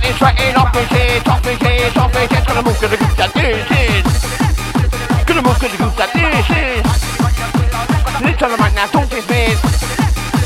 I'm 0.05 0.13
sweating, 0.17 0.55
off 0.55 0.71
my 0.71 0.85
shit, 0.85 1.27
off 1.27 1.43
my 1.43 1.57
shit, 1.57 1.97
off 1.97 2.13
my 2.13 2.27
shit. 2.27 2.45
Gonna 2.45 2.61
move, 2.61 2.79
gonna 2.79 2.97
move 3.01 3.17
that 3.17 3.33
this 3.33 3.65
is. 3.73 4.05
Gonna 5.25 5.41
move, 5.41 5.57
gonna 5.57 5.77
move 5.81 5.95
that 5.97 6.13
this 6.13 6.49
is. 6.53 6.85
Lips 8.21 8.43
on 8.43 8.51
the 8.51 8.57
mic 8.61 8.73
now, 8.75 8.85
don't 8.93 9.09
dismiss. 9.09 9.57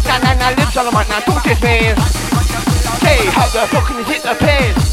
Nah, 0.08 0.18
nah, 0.24 0.34
nah, 0.40 0.56
lips 0.56 0.78
on 0.78 0.86
the 0.86 0.92
mic 0.96 1.10
now, 1.10 1.20
don't 1.28 1.44
dismiss. 1.44 2.00
Say, 3.04 3.20
how 3.36 3.52
the 3.52 3.68
fuck 3.68 3.86
can 3.86 3.98
you 3.98 4.06
hit 4.06 4.24
the 4.24 4.34
piss? 4.40 4.89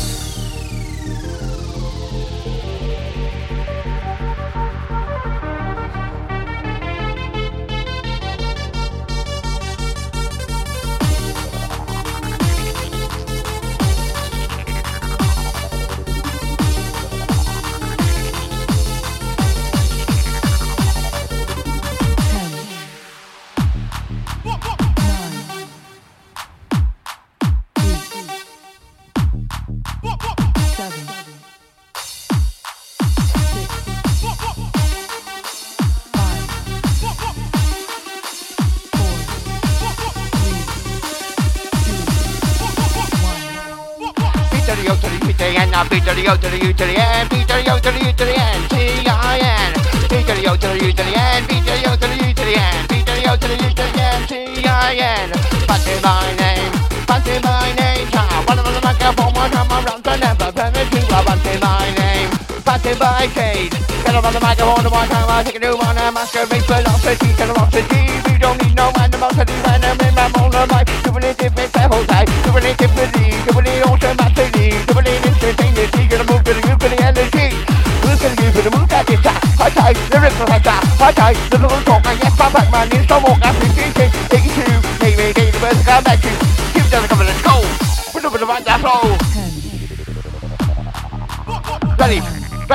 U 45.77 45.83
to 45.85 46.01
the 46.01 46.25
N, 46.25 46.39
to 46.41 46.49
the 46.49 46.57
U 46.57 46.73
to 46.73 46.85
the 46.89 46.97
N, 46.97 47.29
B 47.29 47.45
to 47.45 47.53
the 47.53 47.77
to 47.77 47.93
the 47.93 48.01
U 48.01 48.13
to 48.17 48.25
the 48.25 48.33
N. 48.33 48.65
B 50.09 50.25
to 50.25 50.33
the 50.33 50.49
O 50.49 50.57
to 50.57 50.69
the 50.73 50.81
U 50.81 50.89
to 50.89 51.03
the 51.05 51.13
N, 51.13 51.45
B 51.47 51.61
to 51.61 51.69
the 51.69 51.93
to 51.93 52.09
the 52.09 52.17
U 52.17 52.33
to 52.33 52.45
the 52.49 52.57
N, 52.57 52.87
B 52.89 53.05
to 53.05 53.13
the 53.13 53.37
to 53.37 53.45
the 53.45 53.57
U 53.61 53.69
to 53.69 53.85
the 53.85 54.01
N, 54.01 54.25
T-I-N. 54.25 55.29
Fancy 55.69 56.01
my 56.01 56.33
name, 56.41 56.73
fancy 57.05 57.37
my 57.45 57.77
name. 57.77 58.09
One 58.49 58.59
of 58.59 58.65
the 58.65 58.81
microphone, 58.81 59.35
one 59.37 59.51
time 59.53 59.69
around 59.69 60.01
to 60.01 60.17
never 60.17 60.49
permit 60.49 60.89
you. 60.97 61.05
I 61.13 61.21
fancy 61.29 61.61
my 61.61 61.93
name, 61.93 62.31
fancy 62.65 62.97
my 62.97 63.29
cage. 63.37 63.77
Get 63.77 64.15
up 64.17 64.25
on 64.25 64.33
the 64.33 64.41
microphone, 64.41 64.89
one 64.91 65.09
time 65.13 65.29
I 65.29 65.45
take 65.45 65.57
a 65.57 65.61
new 65.61 65.77
one, 65.77 65.99
I 65.99 66.09
masquerade 66.09 66.65
generosity. 67.37 68.17
We 68.33 68.39
don't 68.41 68.57
need 68.65 68.75
no 68.75 68.89
animosity 68.97 69.53
when 69.61 69.85
I'm 69.85 70.01
in 70.01 70.15
my 70.17 70.33
own 70.41 70.57
life. 70.73 70.89
Doing 71.05 71.29
it 71.29 71.37
different, 71.37 71.71
the 71.71 71.85
whole 71.85 72.07
time. 72.09 72.25
Doing 72.49 72.65
it 72.65 72.77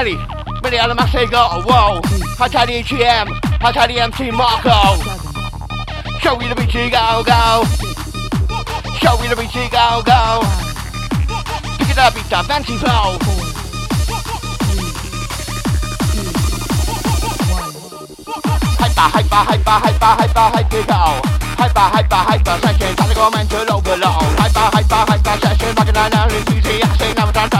ready, 0.04 0.18
ready 0.64 0.80
out 0.80 0.90
of 0.90 0.98
my 0.98 1.08
say 1.10 1.28
go, 1.28 1.62
whoa. 1.62 2.02
High 2.34 2.48
tide 2.48 2.70
EGM, 2.70 3.28
high 3.62 3.72
tide 3.72 3.92
MC 3.92 4.32
Marco. 4.32 4.98
Show 6.22 6.38
me 6.38 6.48
the 6.50 6.56
BT, 6.56 6.90
go, 6.90 7.22
go. 7.22 7.62
Show 8.98 9.14
me 9.22 9.30
the 9.30 9.38
BT, 9.38 9.70
go, 9.70 10.02
go. 10.02 10.42
Pick 11.78 11.94
it 11.94 11.98
up, 12.02 12.16
beat 12.16 12.26
that 12.34 12.46
fancy 12.50 12.78
flow. 12.82 13.22
Hyper, 18.82 19.08
hyper, 19.14 19.42
hyper, 19.54 19.78
hyper, 19.86 20.14
hyper, 20.18 20.48
hyper, 20.50 20.84
go. 20.90 21.02
Hyper, 21.62 21.88
hyper, 21.94 22.22
hyper, 22.26 22.58
session, 22.58 22.96
gotta 22.96 23.14
go 23.14 23.30
mental 23.30 23.72
overload. 23.78 24.34
Hyper, 24.42 24.68
hyper, 24.82 25.02
hyper, 25.14 25.42
session, 25.46 25.76
back 25.76 25.88
in 25.88 25.94
the 25.94 26.10
night, 26.10 26.50
easy, 26.50 26.82
I 26.82 26.98
say, 26.98 27.12
I 27.12 27.14
never 27.14 27.32
done, 27.32 27.52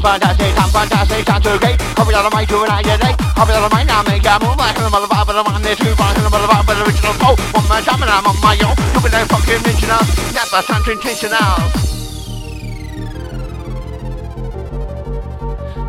fantastic, 0.00 0.52
I'm 0.56 0.70
fantastic, 0.70 1.24
time 1.26 1.42
to 1.42 1.58
gate. 1.58 1.78
Copy 1.96 2.14
out 2.14 2.24
of 2.24 2.32
my 2.32 2.44
two 2.44 2.62
and 2.62 2.70
I 2.70 2.82
get 2.82 3.02
eight. 3.04 3.16
Copy 3.18 3.52
out 3.52 3.64
of 3.64 3.72
my 3.72 3.82
now, 3.82 4.02
make 4.02 4.24
a 4.24 4.38
move. 4.40 4.58
I 4.58 4.72
can 4.72 4.90
mother 4.90 5.06
vibe, 5.06 5.26
but 5.26 5.36
I'm 5.36 5.46
on 5.46 5.62
this 5.62 5.78
two 5.78 5.92
five, 5.98 6.16
and 6.16 6.26
I'm 6.26 6.32
mother 6.32 6.48
vibe, 6.48 6.66
but 6.66 6.76
original 6.86 7.12
flow. 7.20 7.34
One 7.52 7.68
man 7.68 7.82
time 7.82 8.02
and 8.02 8.10
I'm 8.10 8.26
on 8.26 8.38
my 8.40 8.56
own. 8.64 8.76
Stupid 8.94 9.12
and 9.12 9.28
fucking 9.28 9.54
intentional. 9.60 10.02
Never 10.32 10.62
sounds 10.62 10.88
intentional. 10.88 11.92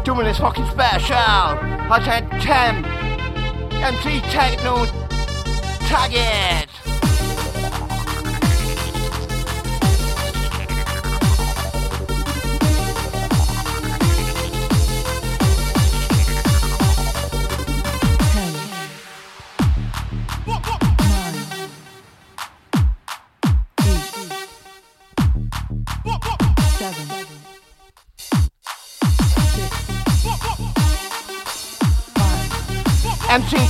Doing 0.03 0.25
this 0.25 0.39
fucking 0.39 0.67
special. 0.69 1.15
I 1.15 2.01
said 2.03 2.29
10. 2.41 2.83
MC 3.83 4.19
Techno 4.31 4.85
Target. 5.87 6.82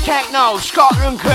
Techno, 0.03 0.57
Scotland 0.57 1.17
crew. 1.17 1.31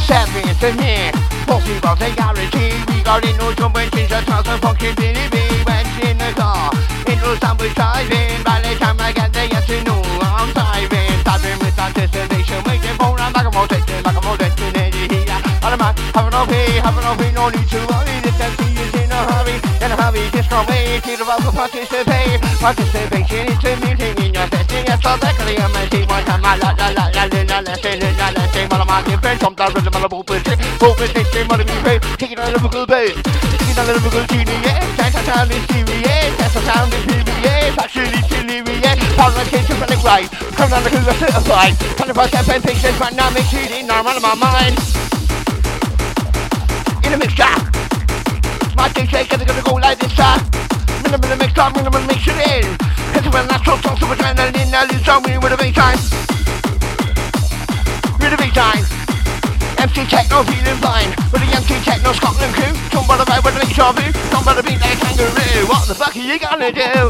Seven 0.00 0.56
to 0.56 0.72
me, 0.72 1.12
to 1.46 2.14
guarantee. 2.16 2.72
We 2.88 3.02
got 3.02 3.22
in 3.26 3.36
no 3.36 3.52
jump 3.52 3.74
when 3.74 3.90
she's 3.92 4.10
a 4.10 4.22
thousand 4.22 4.60
funky 4.60 4.94
Billy 4.94 5.28
B. 5.30 5.36
Went 5.66 5.88
in 6.08 6.16
the 6.16 6.32
car, 6.34 6.72
into 7.06 7.36
some 7.36 7.58
driving. 7.58 8.42
By 8.44 8.62
the 8.62 8.74
time 8.80 8.96
I 8.98 9.12
get 9.12 9.30
there, 9.34 9.46
yes, 9.46 9.68
you 9.68 9.84
know 9.84 10.00
I'm 10.22 10.50
driving. 10.54 11.22
Driving 11.22 11.58
with 11.58 11.78
anticipation, 11.78 12.64
waiting 12.64 12.96
for 12.96 13.12
a 13.12 13.30
back 13.30 13.44
of 13.44 13.52
more 13.52 13.66
destination, 13.66 14.02
back 14.04 14.16
of 14.16 14.24
more 14.24 14.38
destination. 14.38 15.28
All 15.62 15.70
the 15.70 15.76
man, 15.76 15.94
having 16.14 16.30
no 16.32 16.46
pay, 16.46 16.80
having 16.80 17.04
no 17.04 17.14
pay, 17.14 17.32
no 17.32 17.50
need 17.50 17.68
to 17.68 17.86
worry. 17.92 18.17
Hurry, 19.88 19.88
in 19.88 19.92
a 19.92 20.02
hurry, 20.02 20.30
just 20.30 20.48
from 20.48 20.66
way 20.66 21.00
to 21.00 21.16
the 21.16 21.24
vocal 21.24 21.52
participate. 21.52 22.40
Participation 22.60 23.48
into 23.48 23.70
meeting 23.80 24.16
in 24.24 24.34
your 24.34 24.46
session, 24.48 24.84
yes, 24.84 25.00
so 25.02 25.16
that 25.16 25.34
I'm 25.38 25.76
a 25.76 25.88
team, 25.88 26.06
one 26.08 26.24
time, 26.24 26.42
la 26.42 26.54
la 26.54 26.70
la 26.76 26.88
la 26.88 27.04
la 27.08 27.24
la 27.24 27.58
la 27.60 27.74
say, 27.80 27.96
la 27.98 28.28
la 28.28 28.44
say, 28.52 28.66
while 28.68 28.82
I'm 28.82 28.90
on 28.90 29.04
the 29.04 29.16
fence, 29.18 29.42
I'm 29.42 29.54
down 29.54 29.72
with 29.74 29.84
the 29.84 29.90
mother 29.90 30.08
bullshit, 30.08 30.58
bullshit, 30.78 31.26
say, 31.32 31.44
mother 31.46 31.64
be 31.64 31.76
paid, 31.84 32.02
taking 32.18 32.38
a 32.38 32.50
little 32.50 32.68
good 32.68 32.88
bait, 32.88 33.14
taking 33.24 33.78
a 33.78 33.84
little 33.84 34.10
good 34.10 34.28
genie, 34.28 34.58
yeah, 34.64 34.80
that's 34.96 35.16
a 35.16 35.22
sound 35.24 35.50
TV, 35.50 35.88
yeah, 36.04 36.34
that's 36.36 36.56
a 36.56 36.60
sound 36.62 36.92
really 36.92 38.22
silly, 38.28 38.80
yeah, 38.84 38.94
power 39.16 39.32
attention 39.40 39.76
from 39.76 39.88
the 39.88 39.96
right, 40.04 40.28
come 40.56 40.70
down 40.70 40.82
the 40.84 40.90
good, 40.90 41.04
certified, 41.16 41.74
100% 41.96 42.46
pen 42.46 42.62
pictures, 42.62 42.98
but 42.98 43.14
now 43.14 43.30
make 43.30 43.46
cheating, 43.48 43.86
normal 43.86 44.16
in 44.16 44.22
my 44.22 44.34
mind 44.34 44.76
in 47.04 47.14
a 47.14 47.16
mixture. 47.16 47.77
My 48.78 48.88
DJ 48.90 49.28
gonna 49.28 49.44
gonna 49.44 49.62
go 49.62 49.74
like 49.74 49.98
this, 49.98 50.14
uh. 50.20 50.38
Mixture, 50.38 51.10
minimal 51.10 51.36
mix 51.36 51.50
it 51.50 51.58
I'm 51.58 51.74
gonna 51.74 51.90
make 52.06 52.22
it 52.22 52.38
in. 52.46 52.78
It's 53.10 53.26
a 53.26 53.42
natural 53.50 53.76
song, 53.82 53.98
super 53.98 54.14
adrenaline, 54.14 54.70
now 54.70 54.86
lose 54.86 55.08
on 55.08 55.22
me 55.26 55.36
with 55.36 55.50
a 55.50 55.56
big 55.58 55.74
time. 55.74 55.98
With 58.22 58.32
a 58.32 58.38
big 58.38 58.54
time. 58.54 58.86
MC 59.82 60.06
Techno 60.06 60.44
feeling 60.44 60.78
fine 60.78 61.10
With 61.30 61.42
the 61.42 61.50
MC 61.54 61.74
Techno 61.84 62.12
Scotland 62.12 62.52
crew 62.52 62.74
Come 62.90 63.06
by 63.06 63.16
the 63.16 63.24
road 63.30 63.44
with 63.44 63.54
a 63.54 63.58
mix 63.64 63.78
of 63.78 63.94
you 64.04 64.12
Come 64.30 64.44
by 64.44 64.54
the 64.54 64.62
beat 64.62 64.80
like 64.80 64.98
kangaroo 64.98 65.66
What 65.70 65.86
the 65.86 65.94
fuck 65.94 66.16
are 66.16 66.18
you 66.18 66.36
gonna 66.38 66.72
do? 66.72 67.08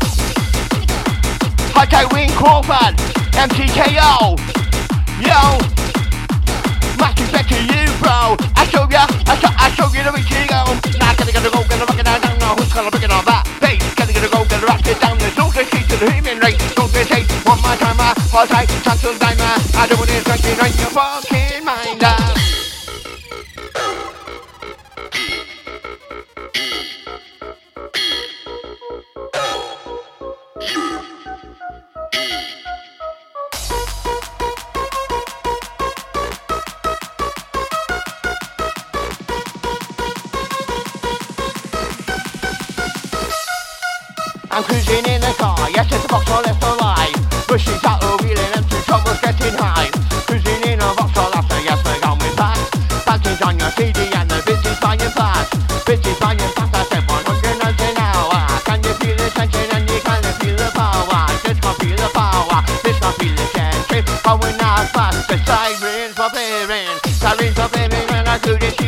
Highlight 1.73 2.13
Wing 2.13 2.29
Crawford 2.37 2.97
MTKO 3.33 4.37
Yo 5.25 5.78
much 6.99 7.19
respect 7.21 7.49
to 7.49 7.59
you, 7.59 7.87
bro. 8.03 8.37
I 8.59 8.67
show 8.69 8.85
ya, 8.91 9.07
I 9.31 9.35
show, 9.39 9.53
I 9.55 9.71
show 9.73 9.89
you 9.95 10.03
the 10.03 10.13
way 10.13 10.23
to 10.23 10.41
go. 10.51 10.61
Now 10.99 11.15
gotta 11.15 11.33
gotta 11.33 11.51
go, 11.51 11.63
gotta 11.65 11.87
rock 11.87 11.99
it 11.99 12.05
down, 12.05 12.21
don't 12.21 12.39
know 12.39 12.55
who's 12.59 12.73
gonna 12.73 12.91
break 12.91 13.05
it 13.05 13.11
on 13.11 13.25
that 13.25 13.47
bass. 13.63 13.83
Gotta 13.95 14.13
gotta 14.13 14.29
go, 14.29 14.45
gotta 14.45 14.67
rock 14.67 14.85
it 14.85 15.01
down. 15.01 15.19
There's 15.19 15.37
no 15.39 15.51
good 15.51 15.67
to 15.71 15.97
the 15.97 16.11
human 16.13 16.39
race. 16.39 16.59
Don't 16.75 16.93
get 16.93 17.09
hate, 17.09 17.31
one 17.47 17.61
more 17.63 17.77
time, 17.79 17.99
I 17.99 18.13
hold 18.31 18.49
tight, 18.51 18.69
die, 18.69 19.35
man. 19.39 19.59
I 19.75 19.87
don't 19.89 19.99
want 19.99 20.11
it 20.11 20.27
right 20.29 20.45
in 20.45 20.79
your 20.79 20.91
fucking 20.91 21.65
mind, 21.65 22.03
uh. 22.05 22.38
I'm 44.59 44.65
cruising 44.65 45.07
in 45.07 45.21
the 45.21 45.33
car, 45.39 45.71
yes, 45.71 45.87
it's 45.87 46.05
a 46.05 46.09
Vauxhall 46.09 46.43
left 46.43 46.59
or 46.67 46.75
right. 46.83 47.15
Bushes 47.47 47.79
out 47.87 48.03
of 48.03 48.19
wheeling 48.19 48.43
and 48.59 48.67
two 48.67 48.83
trouble's 48.91 49.21
getting 49.23 49.55
high. 49.55 49.87
Cruising 50.27 50.59
in 50.67 50.83
a 50.83 50.89
Vauxhall 50.99 51.31
after, 51.31 51.63
yes, 51.63 51.79
we're 51.87 51.95
going 52.03 52.35
fast. 52.35 52.67
Panties 53.07 53.41
on 53.41 53.55
your 53.55 53.71
CD 53.79 54.11
and 54.19 54.27
the 54.27 54.43
business 54.43 54.75
buying 54.83 54.99
fast. 55.15 55.55
Business 55.87 56.19
buying 56.19 56.43
fast, 56.59 56.75
I 56.75 56.83
said 56.91 57.07
100 57.07 57.55
knots 57.63 57.83
an 57.87 58.03
hour. 58.03 58.43
Can 58.67 58.83
you 58.83 58.95
feel 58.99 59.15
the 59.15 59.31
tension 59.31 59.69
and 59.79 59.87
you 59.87 60.01
can 60.03 60.27
feel 60.43 60.59
the 60.59 60.71
power? 60.75 61.23
Just 61.47 61.63
can't 61.63 61.79
feel 61.79 61.95
the 61.95 62.11
power, 62.11 62.59
just 62.83 62.99
can't 62.99 63.15
feel 63.15 63.35
the 63.39 63.47
tension. 63.55 64.03
Going 64.27 64.59
out 64.59 64.91
fast, 64.91 65.23
the 65.31 65.39
sirens 65.47 66.19
are 66.19 66.35
blaring. 66.35 66.99
Sirens 67.15 67.59
are 67.63 67.71
blaring 67.71 68.07
when 68.11 68.27
I 68.27 68.43
couldn't 68.43 68.75
see 68.75 68.88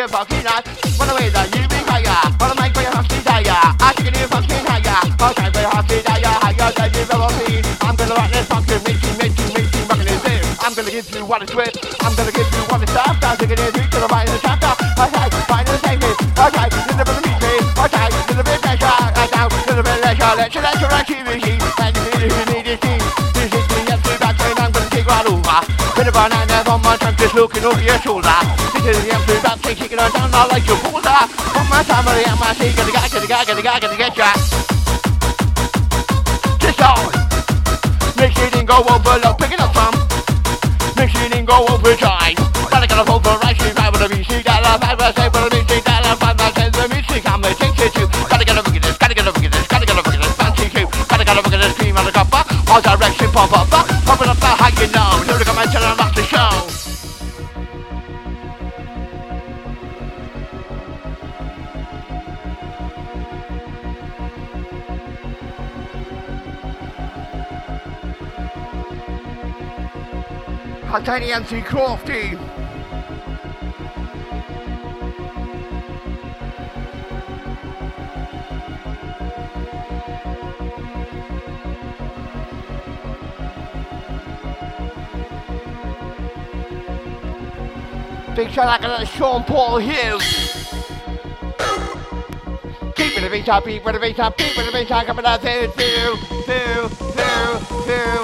you 0.00 0.08
your 0.08 0.16
fucking 0.16 0.46
ass. 0.48 0.64
One 0.96 1.12
way 1.12 1.28
that 1.28 1.52
you 1.52 1.68
be 1.68 1.76
higher, 1.84 2.24
the 2.40 2.56
mic 2.56 2.72
for 2.72 2.80
your 2.80 2.94
heart's 2.96 3.12
desire. 3.12 3.52
I 3.52 3.92
can 3.92 4.08
you 4.16 4.26
fucking 4.32 4.64
higher, 4.64 4.96
all 5.20 5.34
time 5.36 5.52
for 5.52 5.60
your 5.60 5.82
desire. 5.84 6.36
Higher 6.40 6.72
than 6.72 6.88
you've 6.96 7.12
ever 7.12 7.28
been. 7.36 7.60
I'm 7.84 7.96
gonna 8.00 8.16
rock 8.16 8.32
this 8.32 8.46
funky, 8.48 8.80
make 8.80 8.96
you, 8.96 9.12
make 9.20 9.36
you, 9.36 9.46
make 9.52 9.68
you 9.68 9.84
rockin' 9.84 10.08
this 10.08 10.24
in. 10.24 10.40
I'm 10.64 10.72
gonna 10.72 10.88
give 10.88 11.04
you 11.12 11.24
what 11.28 11.44
it's 11.44 11.52
worth. 11.52 11.76
I'm 12.00 12.16
gonna 12.16 12.32
give 12.32 12.48
you 12.48 12.62
what 12.72 12.80
it's 12.80 12.96
after. 12.96 13.44
Taking 13.44 13.60
it 13.60 13.72
to 13.76 13.98
the 14.00 14.08
right 14.08 14.24
of 14.24 14.32
the 14.32 14.40
chapter. 14.40 14.72
Okay, 14.72 15.26
find 15.44 15.66
the 15.68 15.76
same 15.84 16.00
it. 16.00 16.16
Okay, 16.32 16.68
little 16.88 17.04
bit 17.04 17.16
of 17.20 17.24
meat 17.28 17.40
me. 17.44 17.54
Okay, 17.84 18.06
little 18.24 18.40
bit 18.40 18.56
of 18.56 18.62
pressure. 18.64 18.96
I 19.20 19.28
down, 19.28 19.52
little 19.68 19.84
bit 19.84 20.00
of 20.00 20.00
leisure. 20.00 20.32
Let's 20.32 20.56
let 20.56 20.80
your 20.80 20.92
activity. 20.96 21.60
And 21.60 21.92
you 21.92 21.99
need 21.99 21.99
Of 26.10 26.14
banana 26.14 26.66
on 26.66 26.82
my 26.82 26.96
trunk, 26.96 27.18
just 27.18 27.34
looking 27.34 27.62
over 27.62 27.78
your 27.78 27.94
shoulder. 28.02 28.34
This 28.82 28.98
is 28.98 29.04
the 29.06 29.14
empty 29.14 29.38
back, 29.46 29.62
take 29.62 29.78
kicking 29.78 30.00
on 30.02 30.10
down, 30.10 30.34
I 30.34 30.42
like 30.50 30.66
your 30.66 30.74
boulder. 30.82 31.06
On 31.54 31.62
my 31.70 31.86
time, 31.86 32.02
I 32.02 32.26
am 32.26 32.34
my 32.34 32.50
see, 32.58 32.74
gonna 32.74 32.90
get, 32.90 33.06
gonna 33.14 33.30
get, 33.30 33.46
gonna 33.46 33.62
get, 33.62 33.78
gonna 33.78 33.94
get 33.94 34.16
ya. 34.18 34.34
Just 36.58 36.82
on. 36.82 37.14
Make 38.18 38.34
sure 38.34 38.42
you 38.42 38.50
didn't 38.50 38.66
go 38.66 38.82
over, 38.82 39.22
look, 39.22 39.38
pick 39.38 39.54
it 39.54 39.62
up 39.62 39.70
from. 39.70 39.94
Make 40.98 41.14
sure 41.14 41.22
you 41.22 41.30
didn't 41.30 41.46
go 41.46 41.62
over 41.70 41.94
time. 41.94 42.34
Gotta 42.66 42.90
get 42.90 42.98
a 42.98 43.06
vote 43.06 43.22
for 43.22 43.38
right, 43.46 43.54
she's 43.54 43.70
right 43.78 43.90
with 43.94 44.02
a 44.02 44.10
VC, 44.10 44.42
dollar, 44.42 44.82
five, 44.82 44.98
five, 44.98 45.14
with 45.14 45.46
a 45.46 45.50
VC, 45.62 45.78
dollar, 45.86 46.18
five, 46.18 46.34
five, 46.34 46.54
ten, 46.58 46.74
the 46.74 46.90
music, 46.90 47.22
I'm 47.22 47.38
gonna 47.38 47.54
take 47.54 47.78
you. 47.94 48.10
Gotta 48.26 48.42
get 48.42 48.58
a 48.58 48.66
look 48.66 48.74
at 48.74 48.82
this, 48.82 48.98
gotta 48.98 49.14
get 49.14 49.22
a 49.22 49.30
look 49.30 49.38
at 49.38 49.52
this, 49.52 49.66
gotta 49.70 49.86
get 49.86 49.94
a 49.94 50.02
look 50.02 50.10
at 50.10 50.18
this, 50.18 50.34
fancy 50.34 50.66
too. 50.74 50.90
Gotta 51.06 51.22
get 51.22 51.38
a 51.38 51.38
look 51.38 51.54
at 51.54 51.60
this, 51.62 51.74
cream 51.78 51.94
on 51.94 52.02
the 52.02 52.10
copper, 52.10 52.42
all 52.66 52.82
direction, 52.82 53.30
pump 53.30 53.54
up, 53.54 53.70
up, 53.70 53.86
pumping 54.02 54.26
up 54.26 54.42
the 54.42 54.50
high, 54.58 54.74
you 54.74 54.90
know. 54.90 55.38
Look 55.38 55.46
at 55.46 55.54
my 55.54 55.70
channel, 55.70 55.94
rock 55.94 55.99
show. 56.40 56.70
Tiny 71.04 71.32
MC 71.32 71.60
Crofty. 71.62 72.59
Shout 88.50 88.82
out 88.82 88.98
to 88.98 89.06
Sean 89.06 89.44
Paul 89.44 89.78
Hughes. 89.78 90.26
Keep 92.98 93.14
with 93.14 93.22
the 93.22 93.30
beat 93.30 93.46
top 93.46 93.64
beat, 93.64 93.84
with 93.84 93.94
the 93.94 94.00
beat 94.02 94.16
top 94.16 94.36
beat, 94.36 94.56
with 94.56 94.66
the 94.66 94.72
beat 94.74 94.88
top 94.88 95.06
coming 95.06 95.24
out 95.24 95.38
two, 95.38 95.70
two, 95.78 96.18
two, 96.50 96.90
two, 97.14 97.46
two, 97.86 98.18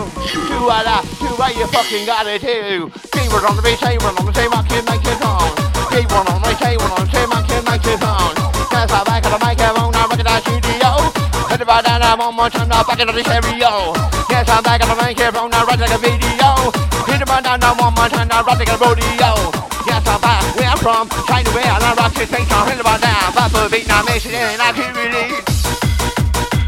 two, 0.51 0.63
what 0.67 0.83
up, 0.83 1.07
two, 1.23 1.31
what 1.39 1.55
you 1.55 1.63
fucking 1.71 2.05
gotta 2.11 2.43
do? 2.43 2.91
Keyword 3.15 3.47
on 3.47 3.55
the 3.55 3.63
beat, 3.63 3.79
say 3.79 3.95
one 4.03 4.19
on 4.19 4.27
the 4.27 4.35
same, 4.35 4.51
I 4.51 4.67
can 4.67 4.83
make 4.91 5.07
it 5.07 5.23
on. 5.23 5.47
Keyword 5.95 6.27
on 6.27 6.43
the 6.43 6.51
say 6.59 6.75
one 6.75 6.91
on 6.91 7.07
the 7.07 7.13
same, 7.15 7.31
I 7.31 7.41
can 7.47 7.63
make 7.63 7.87
it 7.87 8.03
on. 8.03 8.35
Cause 8.67 8.91
I'm 8.91 9.07
back 9.07 9.23
on 9.31 9.31
the 9.31 9.39
microphone, 9.39 9.95
I'm 9.95 10.11
in 10.11 10.27
the 10.27 10.37
studio. 10.43 10.91
Hit 11.55 11.63
it 11.63 11.67
right 11.71 11.87
down, 11.87 12.19
one 12.19 12.35
more 12.35 12.51
time, 12.51 12.67
now 12.67 12.83
back 12.83 12.99
in 12.99 13.07
the 13.07 13.23
stereo. 13.23 13.95
Yes, 14.27 14.51
I'm 14.51 14.67
back 14.67 14.83
on 14.83 14.91
the 14.91 14.99
microphone, 14.99 15.55
now 15.55 15.63
right 15.71 15.79
like 15.79 15.95
a 15.95 16.03
video. 16.03 16.75
Hit 17.07 17.23
it 17.23 17.29
right 17.31 17.47
down, 17.47 17.63
one 17.79 17.95
more 17.95 18.11
time, 18.11 18.27
now 18.27 18.43
right 18.43 18.59
like 18.59 18.75
a 18.75 18.77
rodeo. 18.77 19.56
From, 20.87 21.11
China 21.27 21.51
where 21.51 21.67
I 21.67 21.99
rock 21.99 22.15
the 22.15 22.23
things 22.31 22.47
hit 22.47 22.79
about 22.79 23.03
now. 23.03 23.35
But 23.35 23.51
for 23.51 23.67
Vietnamese 23.67 24.31
and 24.31 24.63
I 24.63 24.71
can 24.71 24.95
really. 24.95 25.35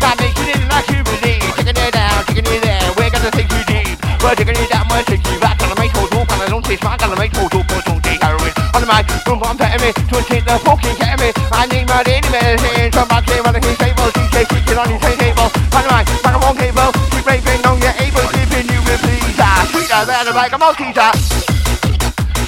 That 0.03 0.19
makes 0.19 0.43
it 0.43 0.59
in 0.59 0.67
like 0.67 0.91
you 0.91 1.07
really. 1.07 1.39
Taking 1.39 1.79
it 1.79 1.95
down, 1.95 2.27
taking 2.27 2.51
it 2.51 2.59
there, 2.67 2.83
we're 2.99 3.15
gonna 3.15 3.31
take 3.31 3.47
you 3.47 3.63
deep. 3.71 3.95
We're 4.19 4.35
taking 4.35 4.59
it 4.59 4.67
down, 4.75 4.91
we're 4.91 5.07
taking 5.07 5.23
you 5.31 5.39
back. 5.39 5.63
Gonna 5.63 5.79
make 5.79 5.95
total, 5.95 6.27
gonna 6.27 6.51
don't 6.51 6.67
say 6.67 6.75
smart, 6.83 6.99
gonna 6.99 7.15
make 7.15 7.31
total, 7.31 7.63
but 7.71 7.87
don't 7.87 8.03
take 8.03 8.19
heroin. 8.19 8.51
On 8.75 8.83
the 8.83 8.91
mic, 8.91 9.07
boom, 9.23 9.39
boom, 9.39 9.55
petting 9.55 9.87
me, 9.87 9.95
to 9.95 10.19
take 10.27 10.43
the 10.43 10.59
fucking 10.67 10.99
get. 10.99 11.23
I 11.55 11.71
need 11.71 11.87
my 11.87 12.03
daily 12.03 12.27
medicine, 12.35 12.91
from 12.91 13.07
my 13.15 13.23
clear 13.23 13.47
on 13.47 13.55
the 13.55 13.63
table, 13.63 14.11
DJ 14.19 14.51
kicking 14.51 14.79
on 14.83 14.91
his 14.91 14.99
table. 14.99 15.47
On 15.47 15.83
the 15.87 15.91
mic, 15.95 16.11
back 16.27 16.35
on 16.35 16.43
one 16.43 16.59
cable, 16.59 16.91
keep 17.15 17.23
raving 17.23 17.63
on 17.63 17.79
your 17.79 17.95
able, 18.03 18.27
keeping 18.35 18.67
you 18.67 18.83
with 18.83 18.99
please. 18.99 19.39
Ah, 19.39 19.63
sweeter 19.71 20.03
than 20.11 20.27
a 20.27 20.35
bag 20.35 20.51
of 20.51 20.59
Malteser. 20.59 21.15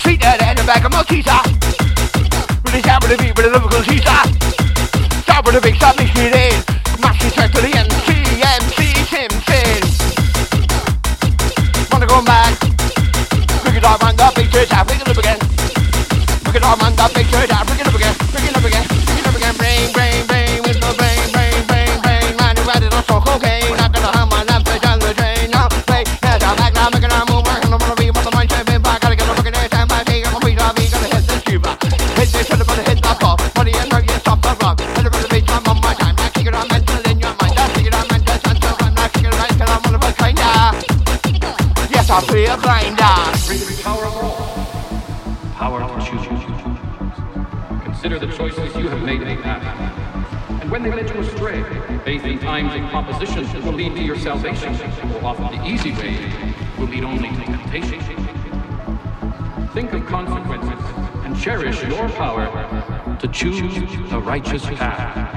Sweeter 0.03 0.35
than 0.35 0.59
a 0.59 0.65
bag 0.67 0.83
of 0.83 0.91
Malteser. 0.91 1.60
With 3.41 3.53
the 3.55 3.59
lyrical 3.59 3.83
teaser. 3.85 4.05
Shout 5.25 5.47
with 5.47 5.55
the 5.55 5.61
big 5.63 5.77
stop, 5.77 5.97
ah. 5.97 6.03
mix 6.03 6.13
it 6.13 6.37
in. 6.37 6.53
Mash 7.01 7.25
it 7.25 7.33
to 7.33 7.61
the 7.65 7.73
end. 7.73 7.89
CMC 8.05 8.93
Simpson. 9.09 9.81
Wanna 11.91 12.07
go 12.07 12.23
back? 12.23 12.61
Pick 13.65 13.77
it 13.77 13.85
up 13.85 14.05
and 14.05 14.21
up, 14.21 14.35
big 14.35 14.53
church 14.53 14.69
pick 14.69 15.01
it 15.01 15.09
up 15.09 15.17
again. 15.17 15.39
Pick 16.45 16.57
it 16.57 16.63
up 16.63 16.83
and 16.83 17.01
up, 17.01 17.15
big 17.15 17.27
church 17.29 17.49
ah. 17.51 17.60
Opposition 52.85 53.45
will 53.65 53.73
lead 53.73 53.95
to 53.95 54.03
your 54.03 54.19
salvation, 54.19 54.75
or 55.15 55.25
often 55.25 55.47
the 55.57 55.67
easy 55.67 55.93
way 55.93 56.17
will 56.79 56.87
lead 56.87 57.05
only 57.05 57.29
to 57.31 57.45
temptation. 57.45 58.01
Think 59.73 59.93
of 59.93 60.05
consequences 60.07 60.85
and 61.25 61.39
cherish 61.39 61.83
your 61.85 62.09
power 62.11 62.47
to 63.21 63.29
choose 63.29 64.11
the 64.11 64.21
righteous 64.21 64.65
path. 64.67 65.29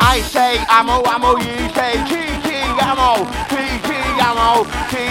I 0.00 0.20
say 0.20 0.58
ammo, 0.70 1.02
ammo, 1.06 1.36
you 1.36 1.68
say 1.74 1.92
TT 2.08 2.48
ammo, 2.82 3.24
TT 3.50 3.90
ammo, 4.22 4.64
TT 4.88 5.05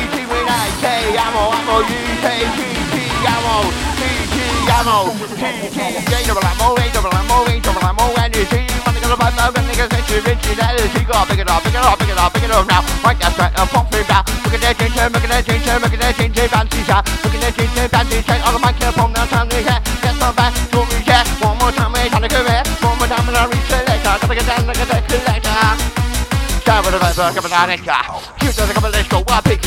I 0.56 0.72
say 0.80 1.12
ammo, 1.20 1.52
ammo, 1.52 1.84
you 1.84 2.00
say 2.24 2.48
TT 2.56 2.96
ammo, 3.28 3.68
TT 4.00 4.36
ammo, 4.72 5.12
TT, 5.36 5.78
A 5.84 6.20
double 6.24 6.48
ammo, 6.48 6.80
A 6.80 6.86
double 6.96 7.12
ammo, 7.12 7.44
A 7.52 7.60
double 7.60 7.84
ammo, 7.84 8.06
and 8.24 8.32
you 8.32 8.48
see, 8.48 8.63
money 8.88 9.04
gonna 9.04 9.20
buy 9.20 9.36
my 9.36 9.52
gun, 9.52 9.68
niggas, 9.68 9.91
that 9.91 10.08
you 10.08 10.24
rich, 10.24 10.48
that 10.56 10.80
is, 10.80 10.88
you 10.96 11.04
go, 11.04 11.20
pick 11.28 11.44
it 11.44 11.50
up, 11.52 11.60
pick 11.60 11.76
it 11.76 11.84
up, 11.84 12.00
pick 12.00 12.08
it 12.08 12.18
up, 12.18 12.32
pick 12.32 12.48
it 12.48 12.52
up 12.56 12.63
now, 12.72 12.82
right 13.04 13.20
that's 13.20 13.36
right, 13.36 13.52
now, 13.52 13.68
pop 13.68 13.91
me 13.91 14.00
back, 14.08 14.24
look 14.48 14.56
at 14.56 14.63
that 14.63 14.80
ginger, 14.80 15.06
look 15.12 15.24
at 15.28 15.32
that 15.36 15.44
ginger, 15.44 15.76
look 15.76 15.91
at 15.91 16.00
that 16.00 16.15
ginger, 16.15 16.48
fancy 16.48 16.82
shot, 16.88 17.04
look 17.24 17.36
at 17.36 17.41
that 17.44 17.54
ginger, 17.60 17.86
fancy 17.91 18.24
shot, 18.24 18.39
all 18.48 18.56
of 18.56 18.62
my 18.63 18.72
kill 18.80 18.96
from 18.96 19.12
now, 19.12 19.28
time 19.28 19.52
to 19.52 19.60
get, 19.60 19.84
get 20.00 20.15
some 20.15 20.32
back, 20.39 20.56
to 20.56 20.80
me, 20.88 21.04
yeah, 21.04 21.28
one 21.44 21.60
more 21.60 21.76
time, 21.76 21.91
we're 21.91 22.08
trying 22.08 22.24
to 22.24 22.32
go 22.32 22.39
back, 22.48 22.63
one 22.80 22.96
more 22.96 23.12
time, 23.12 23.28
and 23.28 23.36
I 23.36 23.44
reach 23.52 23.68
leg, 23.76 24.00
gotta 24.08 24.24
get 24.32 24.48
down, 24.48 24.63
look 24.63 24.80
at 24.80 24.88
that 24.88 25.04
selector. 25.12 25.96
Cover 26.65 26.89
the 26.89 26.98
river, 26.98 27.30
cover 27.30 27.48
the 27.48 27.56
anchor. 27.56 27.94
Keep 28.39 28.58
to 28.58 28.65
the 28.65 28.74
couple 28.74 28.89
let's 28.89 29.08
go, 29.08 29.22
I 29.28 29.39
pick 29.41 29.64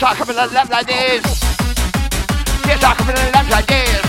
yes, 0.00 0.02
I 0.02 0.14
come 0.16 0.30
in 0.30 0.36
the 0.36 0.46
left 0.54 0.70
like 0.70 0.86
this. 0.86 1.22
Yes, 2.64 2.82
I 2.82 2.94
come 2.96 3.08
in 3.10 3.16
the 3.16 3.30
left 3.36 3.50
like 3.50 3.66
this. 3.66 4.00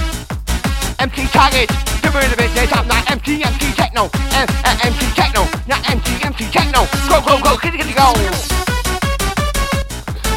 empty 0.99 1.27
target. 1.27 1.67
The 2.01 2.09
rhythm 2.15 2.39
is 2.39 2.53
this 2.53 2.71
up, 2.71 2.85
not 2.87 3.03
empty, 3.11 3.43
empty 3.43 3.71
techno. 3.75 4.07
M- 4.31 4.47
uh, 4.63 4.87
empty 4.87 5.07
techno, 5.15 5.43
not 5.67 5.83
empty, 5.89 6.15
empty 6.23 6.45
techno. 6.47 6.87
Go, 7.11 7.19
go, 7.21 7.41
go, 7.43 7.57
kitty, 7.57 7.77
kitty, 7.77 7.93
go. 7.93 8.13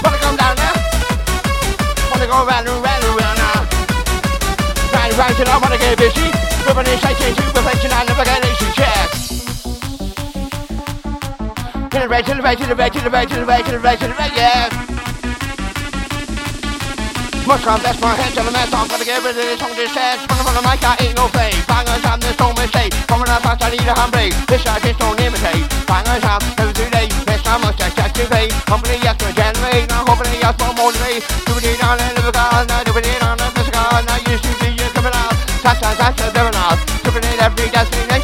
Wanna 0.03 0.19
come 0.19 0.37
down 0.37 0.57
now? 0.59 0.75
Wanna 2.11 2.27
go 2.27 2.39
round 2.47 2.67
and 2.69 2.83
round 2.83 3.05
and 3.05 3.15
round 3.15 3.39
now? 3.39 3.59
Round 4.91 5.11
and 5.11 5.19
round 5.19 5.35
till 5.39 5.49
I 5.49 5.59
wanna 5.63 5.79
get 5.79 5.99
busy. 5.99 6.29
Ribbon 6.67 6.87
is 6.91 6.99
shaking, 6.99 7.35
superflexion, 7.39 7.93
I 7.95 8.03
never 8.11 8.25
get 8.25 8.43
easy 8.43 8.69
check. 8.75 9.09
To 11.91 12.01
the 12.01 12.09
right, 12.09 12.25
to 12.27 12.35
the 12.35 12.43
right, 12.43 12.59
to 12.59 12.67
the 12.67 12.75
right, 12.75 12.93
to 12.93 13.01
the 13.01 13.11
right, 13.11 13.29
to 13.29 13.35
the 13.37 13.47
right, 13.47 13.65
to 13.65 13.71
the 13.71 13.79
right, 13.79 13.99
to 14.01 14.09
the 14.09 14.15
right, 14.15 14.33
yeah. 14.35 14.94
Much 17.45 17.61
I'm 17.69 17.77
my 18.01 18.17
hands 18.17 18.39
on 18.41 18.49
the 18.49 18.53
mat, 18.57 18.73
I'm 18.73 18.89
gonna 18.89 19.05
get 19.05 19.21
rid 19.21 19.37
of 19.37 19.45
this 19.45 19.61
song, 19.61 19.77
this 19.77 19.93
sad. 19.93 20.17
Spun 20.17 20.49
on 20.49 20.57
the 20.57 20.65
mic, 20.65 20.81
I 20.81 20.97
ain't 21.05 21.13
no 21.13 21.29
fake. 21.29 21.53
Bangers, 21.69 22.01
I'm 22.09 22.17
this 22.17 22.33
song 22.41 22.57
mistake. 22.57 22.89
Coming 23.05 23.29
up 23.29 23.45
fast, 23.45 23.61
I 23.61 23.69
need 23.69 23.85
a 23.85 23.93
handbrake. 23.93 24.33
This 24.49 24.65
I 24.65 24.81
just 24.81 24.97
don't 24.97 25.13
imitate. 25.21 25.69
Bangers, 25.85 26.25
I'm 26.25 26.41
every 26.57 26.73
two 26.73 26.89
days. 26.89 27.13
Next 27.29 27.45
time 27.45 27.61
I 27.61 27.77
check, 27.77 27.93
check 28.01 28.17
to 28.17 28.25
pay. 28.33 28.49
Company, 28.65 28.97
yes, 29.05 29.21
for 29.21 29.29
generate. 29.37 29.93
Now, 29.93 30.09
company, 30.09 30.41
yes, 30.41 30.57
for 30.57 30.73
motivate. 30.73 31.21
Doing 31.45 31.69
it 31.69 31.85
on 31.85 32.01
a 32.01 32.07
liver 32.17 32.33
card, 32.33 32.65
now 32.65 32.81
do 32.81 32.97
it 32.97 33.21
on 33.21 33.37
a 33.37 33.47
physical. 33.53 33.93
Now, 33.93 34.25
you 34.25 34.41
see, 34.41 34.73
you're 34.81 34.93
coming 34.97 35.13
out. 35.13 35.37
That's, 35.61 35.85
that's, 35.85 36.01
that's, 36.01 36.33
they're 36.33 36.49
enough. 36.49 36.81
Doing 37.05 37.29
it 37.29 37.45
every 37.45 37.69
destination 37.69 38.24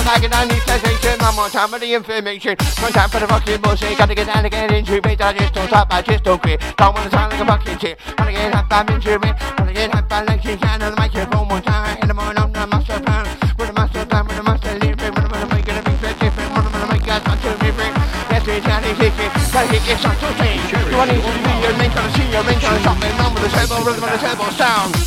it 0.00 0.06
back 0.06 0.24
and 0.24 0.34
I 0.34 0.44
need 0.46 0.62
sensation. 0.62 1.20
I'm 1.20 1.38
on 1.38 1.50
time 1.50 1.68
for 1.68 1.78
the 1.78 1.92
information. 1.92 2.56
One 2.80 2.92
time 2.92 3.08
for 3.08 3.20
the 3.20 3.28
fucking 3.28 3.60
bullshit. 3.60 3.98
Gotta 3.98 4.14
get 4.14 4.26
down 4.26 4.42
to 4.42 4.50
get 4.50 4.70
into 4.72 4.96
it. 4.96 5.20
I 5.20 5.32
just 5.32 5.54
don't 5.54 5.68
stop, 5.68 5.92
I 5.92 6.02
just 6.02 6.24
don't 6.24 6.40
quit. 6.40 6.60
Don't 6.76 6.94
wanna 6.94 7.10
sound 7.10 7.32
like 7.32 7.40
a 7.40 7.46
fucking 7.46 7.78
shit. 7.78 7.98
Wanna 8.18 8.32
get 8.32 8.54
hot, 8.54 8.66
I'm 8.70 8.88
into 8.94 9.14
it. 9.14 9.34
Wanna 9.58 9.72
get 9.72 9.90
hot, 9.92 10.12
I'm 10.12 10.26
like 10.26 10.42
she's 10.42 10.62
on 10.62 10.80
the 10.80 10.90
microphone 10.96 11.48
one 11.48 11.62
time. 11.62 11.98
In 12.02 12.08
the 12.08 12.14
morning, 12.14 12.38
I'm 12.38 12.52
the 12.52 12.66
master 12.66 13.00
plan. 13.00 13.24
With 13.58 13.68
the 13.68 13.74
master 13.74 14.04
plan, 14.06 14.26
with 14.26 14.36
the 14.36 14.42
master 14.42 14.74
lead. 14.80 14.96
With 15.00 15.14
the 15.14 15.28
master 15.28 15.46
make 15.54 15.68
it 15.68 15.76
a 15.76 15.82
big 15.82 15.98
fat 16.00 16.16
different. 16.20 16.50
With 16.54 16.72
the 16.72 16.86
make 16.88 17.08
us 17.08 17.22
not 17.26 17.38
to 17.42 17.50
be 17.60 17.70
free. 17.76 17.92
That's 18.30 18.48
it, 18.48 18.62
that's 18.64 18.86
it, 18.86 18.96
kick 18.96 19.18
it. 19.20 19.30
Gotta 19.52 19.68
kick 19.68 19.88
it, 19.88 19.98
start 19.98 20.16
to 20.20 20.28
change. 20.40 20.64
You 20.72 20.96
want 20.96 21.10
to 21.10 21.16
be 21.16 21.54
your 21.60 21.74
main, 21.76 21.90
gotta 21.92 22.10
see 22.16 22.28
your 22.30 22.44
main, 22.44 22.58
gotta 22.60 22.80
stop 22.80 22.98
it. 23.02 23.12
Number 23.18 23.40
the 23.40 23.50
table, 23.52 23.78
rhythm 23.84 24.04
of 24.04 24.10
the 24.10 24.20
table 24.22 24.50
sound. 24.56 24.99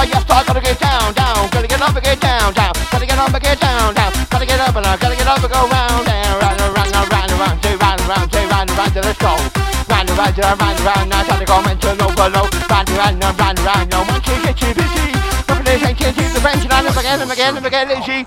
But 0.00 0.08
you 0.08 0.16
start 0.24 0.46
gonna 0.48 0.64
get 0.64 0.80
down, 0.80 1.12
down. 1.12 1.44
Gotta 1.52 1.68
get 1.68 1.76
up 1.76 1.92
and 1.92 2.00
get 2.00 2.18
down, 2.24 2.56
down. 2.56 2.72
Gotta 2.88 3.04
get 3.04 3.20
up 3.20 3.36
and 3.36 3.42
get 3.44 3.60
down, 3.60 3.92
down. 3.92 4.10
Gotta 4.32 4.46
get 4.48 4.56
up 4.56 4.72
and 4.72 4.84
down. 4.88 4.96
Gotta 4.96 5.12
get 5.12 5.28
up 5.28 5.44
and 5.44 5.52
go 5.52 5.60
round 5.68 6.08
and 6.08 6.40
round 6.40 6.56
and 6.56 6.72
round 6.72 6.88
and 6.88 7.04
round 7.12 7.28
and 7.28 7.36
round. 7.36 7.60
Say 7.60 7.76
round 7.76 8.00
and 8.00 8.08
round, 8.08 8.32
say 8.32 8.44
round 8.48 8.70
and 8.72 8.78
round 8.80 8.92
till 8.96 9.04
it's 9.04 9.20
cold. 9.20 9.44
Round 9.92 10.08
and 10.08 10.16
round 10.16 10.32
till 10.32 10.48
round 10.48 10.72
and 10.72 10.84
round. 10.88 11.04
Now 11.12 11.20
time 11.28 11.36
to 11.36 11.44
go 11.44 11.60
mental 11.60 12.00
overload. 12.00 12.48
Round 12.72 12.88
and 12.88 12.96
round 12.96 13.20
and 13.20 13.36
round 13.36 13.58
and 13.60 13.66
round. 13.68 13.86
No 13.92 14.00
one 14.08 14.24
can 14.24 14.40
get 14.40 14.56
you 14.64 14.72
busy. 14.72 15.12
Companies 15.44 15.84
ain't 15.84 15.98
can't 16.00 16.16
use 16.16 16.32
the 16.32 16.40
bench 16.40 16.64
and 16.64 16.72
I 16.72 16.80
never 16.80 17.04
get, 17.04 17.20
never 17.20 17.36
get, 17.36 17.52
never 17.52 17.68
get 17.68 17.84
lazy. 17.92 18.24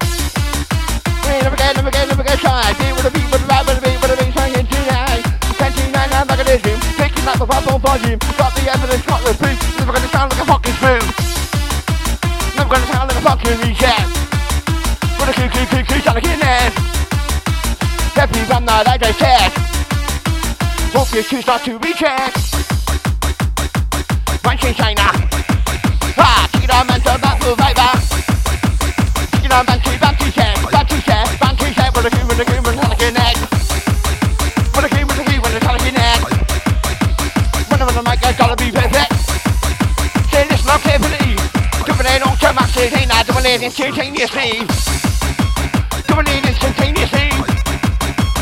Never 1.26 1.58
get, 1.58 1.74
never 1.74 1.90
get, 1.90 2.06
never 2.06 2.22
get 2.22 2.38
tired. 2.38 2.78
Deal 2.78 2.94
with 2.94 3.10
the 3.10 3.14
beat, 3.18 3.26
with 3.34 3.42
the 3.42 3.50
rap, 3.50 3.66
with 3.66 3.82
the 3.82 3.90
beat, 3.90 3.98
with 3.98 4.14
the 4.14 4.18
beat, 4.22 4.30
singing 4.30 4.70
tonight. 4.70 5.26
Twenty 5.58 5.90
nine, 5.90 6.14
I'm 6.22 6.30
in 6.30 6.38
a 6.38 6.46
dizzy. 6.46 6.78
Taking 7.02 7.26
up 7.26 7.42
the 7.42 7.50
pop 7.50 7.66
on 7.66 7.82
volume. 7.82 8.22
Got 8.38 8.54
the 8.54 8.62
evidence, 8.70 9.02
got 9.10 9.26
the 9.26 9.34
proof. 9.34 9.58
Never 9.82 9.90
gonna 9.90 10.14
sound 10.14 10.30
like 10.30 10.38
a 10.38 10.46
fucking 10.46 10.78
fool. 10.78 11.23
Never 13.44 13.58
gonna 13.58 13.76
sound 13.76 13.84
like 13.84 13.84
a 13.84 13.84
fucking 13.84 13.84
reset. 13.84 14.08
With 15.20 15.30
a 15.30 15.34
cuckoo, 15.34 15.66
cuckoo, 15.66 16.00
sound 16.02 16.16
like 16.16 16.26
in 16.26 16.40
there. 16.40 16.70
Happy 18.16 18.40
from 18.46 18.66
the 18.66 18.84
like 18.86 19.04
I 19.04 19.12
said. 19.12 19.52
Hope 20.94 21.14
your 21.14 21.24
shoes 21.24 21.44
start 21.44 21.64
to 21.64 21.78
recheck. 21.80 22.34
One 24.44 24.58
change 24.58 24.78
China. 24.78 25.02
Ah, 26.18 26.48
kick 26.52 26.64
it 26.64 26.72
on, 26.72 26.88
man, 26.88 27.02
turn 27.02 27.20
back, 27.20 27.42
move 27.44 27.60
right 27.60 27.76
back. 27.76 28.00
Kick 29.32 29.46
it 29.46 29.52
on, 29.52 29.66
man, 29.66 29.80
two, 29.82 29.98
back, 30.00 30.18
two, 30.20 30.32
set, 30.32 30.72
back, 30.72 30.88
two, 30.88 31.02
set, 31.02 31.40
back, 31.40 31.58
two, 31.58 31.74
set, 31.74 31.96
with 31.96 32.06
a 32.06 32.10
cream, 32.12 32.28
with 32.28 32.40
a 32.40 32.46
cream, 32.46 32.63
it 43.54 43.62
instantaneously. 43.62 44.66
Doing 46.10 46.26
it 46.26 46.46
instantaneously. 46.46 47.30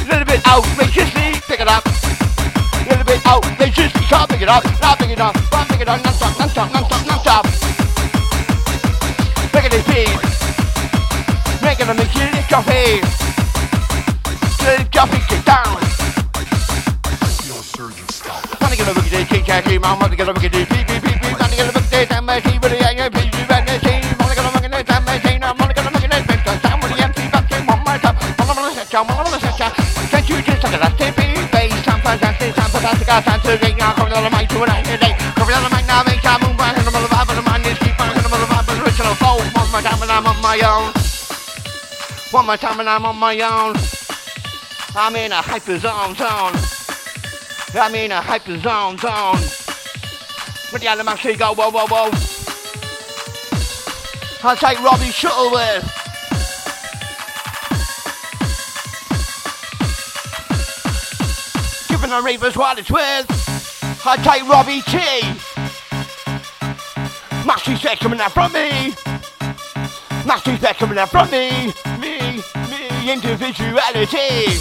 Little 0.08 0.26
bit 0.26 0.40
outrageously, 0.48 1.36
pick 1.48 1.60
it 1.60 1.68
up. 1.68 1.84
Little 2.88 3.04
bit 3.04 3.20
outrageously, 3.28 4.06
can't 4.08 4.30
pick 4.30 4.42
it 4.42 4.48
up, 4.48 4.64
not 4.80 4.98
pick 5.00 5.10
it 5.10 5.20
up, 5.20 5.36
can't 5.36 5.68
pick 5.70 5.82
it 5.82 5.90
up, 5.90 6.04
non-stop, 6.04 6.40
non-stop, 6.40 6.72
non-stop, 6.72 7.06
non-stop. 7.08 7.46
Look 9.54 9.66
at 9.66 9.72
this 9.72 9.86
beat. 9.92 10.16
Making 11.62 11.88
them 11.88 11.98
your 12.50 12.64
feet. 12.64 13.04
Lift 14.64 14.96
your 14.96 15.08
feet, 15.08 15.28
get 15.28 15.46
down. 15.46 15.76
Wanna 18.62 18.76
get 18.76 18.88
a 18.88 18.94
look 18.94 19.06
at 19.06 19.12
this, 19.12 19.28
kick, 19.28 19.46
kick, 19.46 19.64
kick, 19.66 19.82
man, 19.82 20.00
wanna 20.00 20.16
get 20.16 20.28
a 20.28 20.32
look 20.32 20.44
at 20.44 20.52
beep, 20.70 21.01
I'm 33.12 33.24
fantastic, 33.24 33.72
I'm 33.72 33.78
now 33.78 33.94
coming 33.94 34.14
on 34.14 34.24
the 34.24 34.32
mic 34.32 34.48
to 34.50 34.64
an 34.64 34.72
end 34.72 34.88
today, 34.88 35.14
coming 35.36 35.56
on 35.56 35.64
the 35.68 35.72
mic 35.76 35.86
now, 35.86 36.02
make 36.08 36.24
ya 36.24 36.40
move 36.40 36.56
back, 36.56 36.80
and 36.80 36.88
I'm 36.88 36.96
the 36.96 37.12
vibe, 37.12 37.28
and 37.28 37.38
the 37.38 37.44
man 37.44 37.62
is 37.68 37.78
keep 37.80 38.00
on, 38.00 38.16
and 38.16 38.24
I'm 38.24 38.32
on 38.32 38.40
the 38.40 38.48
vibe, 38.48 38.68
and 38.72 38.78
the 38.80 38.84
original 38.88 39.16
flow, 39.20 39.38
one 39.52 39.70
more 39.70 39.84
time, 39.84 40.02
and 40.02 40.12
I'm 40.12 40.26
on 40.28 40.40
my 40.40 40.58
own, 40.64 40.96
one 42.32 42.46
more 42.46 42.58
time, 42.58 42.80
and 42.80 42.88
I'm 42.88 43.06
on 43.06 43.18
my 43.20 43.36
own, 43.44 43.76
I'm 44.96 45.16
in 45.16 45.32
a 45.32 45.42
hyper 45.42 45.78
zone, 45.78 46.16
zone. 46.16 46.56
I'm 47.74 47.96
in 47.96 48.12
a 48.12 48.20
hyper 48.20 48.60
zone, 48.60 48.98
zone. 48.98 49.40
With 50.74 50.82
the 50.82 50.90
other 50.90 51.06
say 51.18 51.38
go, 51.38 51.54
whoa, 51.54 51.72
whoa, 51.72 51.88
whoa. 51.88 52.12
I'll 54.44 54.58
take 54.58 54.84
Robbie 54.84 55.12
Shuttleworth. 55.12 56.01
Giving 62.12 62.24
the 62.24 62.28
ravers 62.28 62.58
what 62.58 62.78
it's 62.78 62.92
worth. 62.92 64.06
I'll 64.06 64.18
take 64.18 64.44
Robbie 64.44 64.82
T. 64.82 64.98
Maxi 67.48 67.78
said 67.80 68.00
coming 68.00 68.20
out 68.20 68.34
from 68.34 68.52
me. 68.52 68.92
Maxi 70.28 70.60
said 70.60 70.76
coming 70.76 70.98
out 70.98 71.08
from 71.08 71.32
me. 71.32 71.72
Me, 72.02 72.44
me, 72.70 73.14
individuality. 73.14 74.60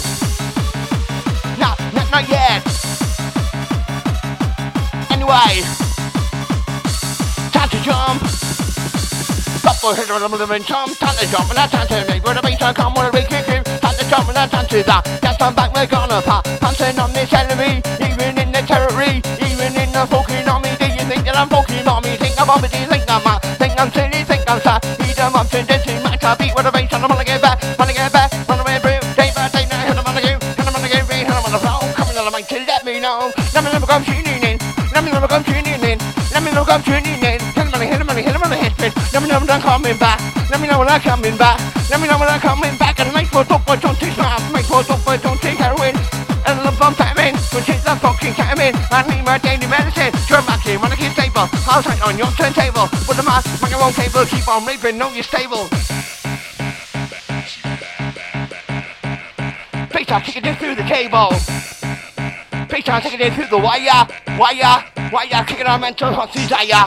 No, 1.59 1.75
not, 1.91 2.07
not 2.09 2.29
yet. 2.29 2.63
Anyway, 5.11 5.61
time 7.51 7.69
to 7.69 7.81
jump. 7.83 8.21
Couple 9.61 9.93
hit 9.93 10.09
on 10.09 10.31
the 10.31 10.63
jump, 10.65 10.97
time 10.99 11.15
to 11.17 11.29
jump 11.29 11.49
and 11.49 11.57
that's 11.57 11.71
time 11.73 11.87
to 11.87 12.05
make. 12.07 12.23
Where 12.23 12.33
the 12.33 12.41
bass 12.41 12.73
come, 12.77 12.93
where 12.93 13.11
the 13.11 13.17
big 13.17 13.60
to 14.11 14.17
jump 14.17 14.35
and 14.35 14.69
to 14.69 14.83
that. 14.83 15.03
That's 15.21 15.37
back, 15.39 15.71
we're 15.73 15.87
gonna 15.87 16.21
pop. 16.21 16.43
Pouncing 16.59 16.99
on 16.99 17.13
this 17.13 17.31
enemy, 17.31 17.79
even 18.03 18.35
in 18.35 18.51
the 18.51 18.61
territory, 18.67 19.23
even 19.39 19.71
in 19.71 19.89
the 19.95 20.03
fucking 20.03 20.47
army. 20.47 20.75
Do 20.79 20.87
you 20.91 21.05
think 21.07 21.23
that 21.23 21.37
I'm 21.39 21.47
fucking 21.47 21.85
mommy? 21.85 22.19
Think 22.19 22.35
I'm 22.35 22.49
you 22.59 22.87
think 22.91 23.07
I'm 23.07 23.23
mad? 23.23 23.39
Think 23.55 23.79
I'm 23.79 23.89
silly, 23.91 24.23
think 24.27 24.43
I'm 24.51 24.59
sad. 24.59 24.83
Beat 24.99 25.15
them 25.15 25.35
up 25.35 25.47
to 25.55 25.63
dancing, 25.63 26.03
match 26.03 26.23
a 26.23 26.35
beat 26.35 26.51
with 26.55 26.65
the 26.67 26.71
bass, 26.71 26.91
I'm 26.91 27.07
gonna 27.07 27.23
get 27.23 27.41
back, 27.41 27.63
wanna 27.79 27.93
get 27.93 28.11
back, 28.11 28.29
wanna 28.49 28.67
be 28.67 28.75
through. 28.83 28.99
Day 29.15 29.31
by 29.31 29.47
day, 29.47 29.65
now, 29.71 29.79
hit 29.87 29.95
'em 29.95 30.03
on 30.03 30.15
the 30.15 30.21
go, 30.21 30.33
hit 30.43 30.67
'em 30.67 30.75
on 30.75 30.81
the 30.83 30.89
go, 30.91 30.99
hit 31.07 31.27
'em 31.31 31.45
on 31.47 31.51
the 31.55 31.61
flow. 31.63 31.79
Coming 31.95 32.17
on 32.19 32.25
the 32.27 32.33
mic 32.35 32.47
to 32.51 32.59
let 32.67 32.83
me 32.83 32.99
know. 32.99 33.31
Let 33.55 33.63
me 33.63 33.71
never 33.71 33.87
come 33.87 34.03
tuning 34.03 34.43
in. 34.43 34.57
Let 34.91 35.03
me 35.05 35.11
never 35.11 35.27
come 35.27 35.43
tuning 35.43 35.83
in. 35.87 35.97
Let 36.33 36.43
me 36.43 36.51
never 36.51 36.67
come 36.67 36.83
tuning 36.83 37.23
in. 37.23 37.39
Hit 37.39 37.63
'em 37.63 37.71
on 37.71 37.79
the 37.79 37.87
hit 37.87 37.99
'em 38.01 38.09
on 38.11 38.15
the 38.15 38.23
hit 38.27 38.35
'em 38.35 38.43
on 38.43 38.49
the 38.51 38.59
hit 38.59 38.73
spin. 38.75 38.91
Let 39.13 39.23
me 39.23 39.27
know 39.29 39.39
when 39.39 39.49
I'm 39.49 39.61
coming 39.61 39.97
back. 39.97 40.19
Let 40.51 40.59
me 40.59 40.67
know 40.67 40.79
when 40.79 40.89
I'm 40.89 40.99
coming 40.99 41.37
back. 41.37 41.57
Let 41.89 41.99
me 42.01 42.07
know 42.07 42.17
when 42.19 42.27
I'm 42.27 42.41
coming 42.41 42.75
back. 42.75 42.80
Ketamine. 48.61 48.77
I 48.91 49.01
need 49.09 49.25
my 49.25 49.37
daily 49.37 49.67
medicine. 49.67 50.11
Back 50.45 50.65
in 50.67 50.79
I 50.79 50.95
keep 50.95 51.11
stable. 51.11 51.47
I'll 51.67 51.83
take 51.83 52.05
on 52.05 52.17
your 52.17 52.31
turntable. 52.37 52.87
With 53.07 53.17
the 53.17 53.23
mask, 53.23 53.61
make 53.61 53.71
your 53.71 53.83
own 53.83 53.93
table. 53.93 54.25
Keep 54.25 54.47
on 54.47 54.65
raping, 54.65 54.97
know 54.97 55.09
you're 55.13 55.23
stable. 55.23 55.67
Off, 60.11 60.25
kicking 60.25 60.43
it 60.43 60.49
in 60.49 60.55
through 60.57 60.75
the 60.75 60.83
cable. 60.83 61.15
Off, 61.15 63.03
kicking 63.03 63.21
it 63.21 63.21
in 63.21 63.33
through 63.33 63.47
the 63.47 63.57
wire. 63.57 64.05
Wire, 64.37 64.83
wire, 65.11 65.45
kicking 65.45 65.65
our 65.65 65.79
mental 65.79 66.11
hot 66.11 66.33
desire. 66.33 66.85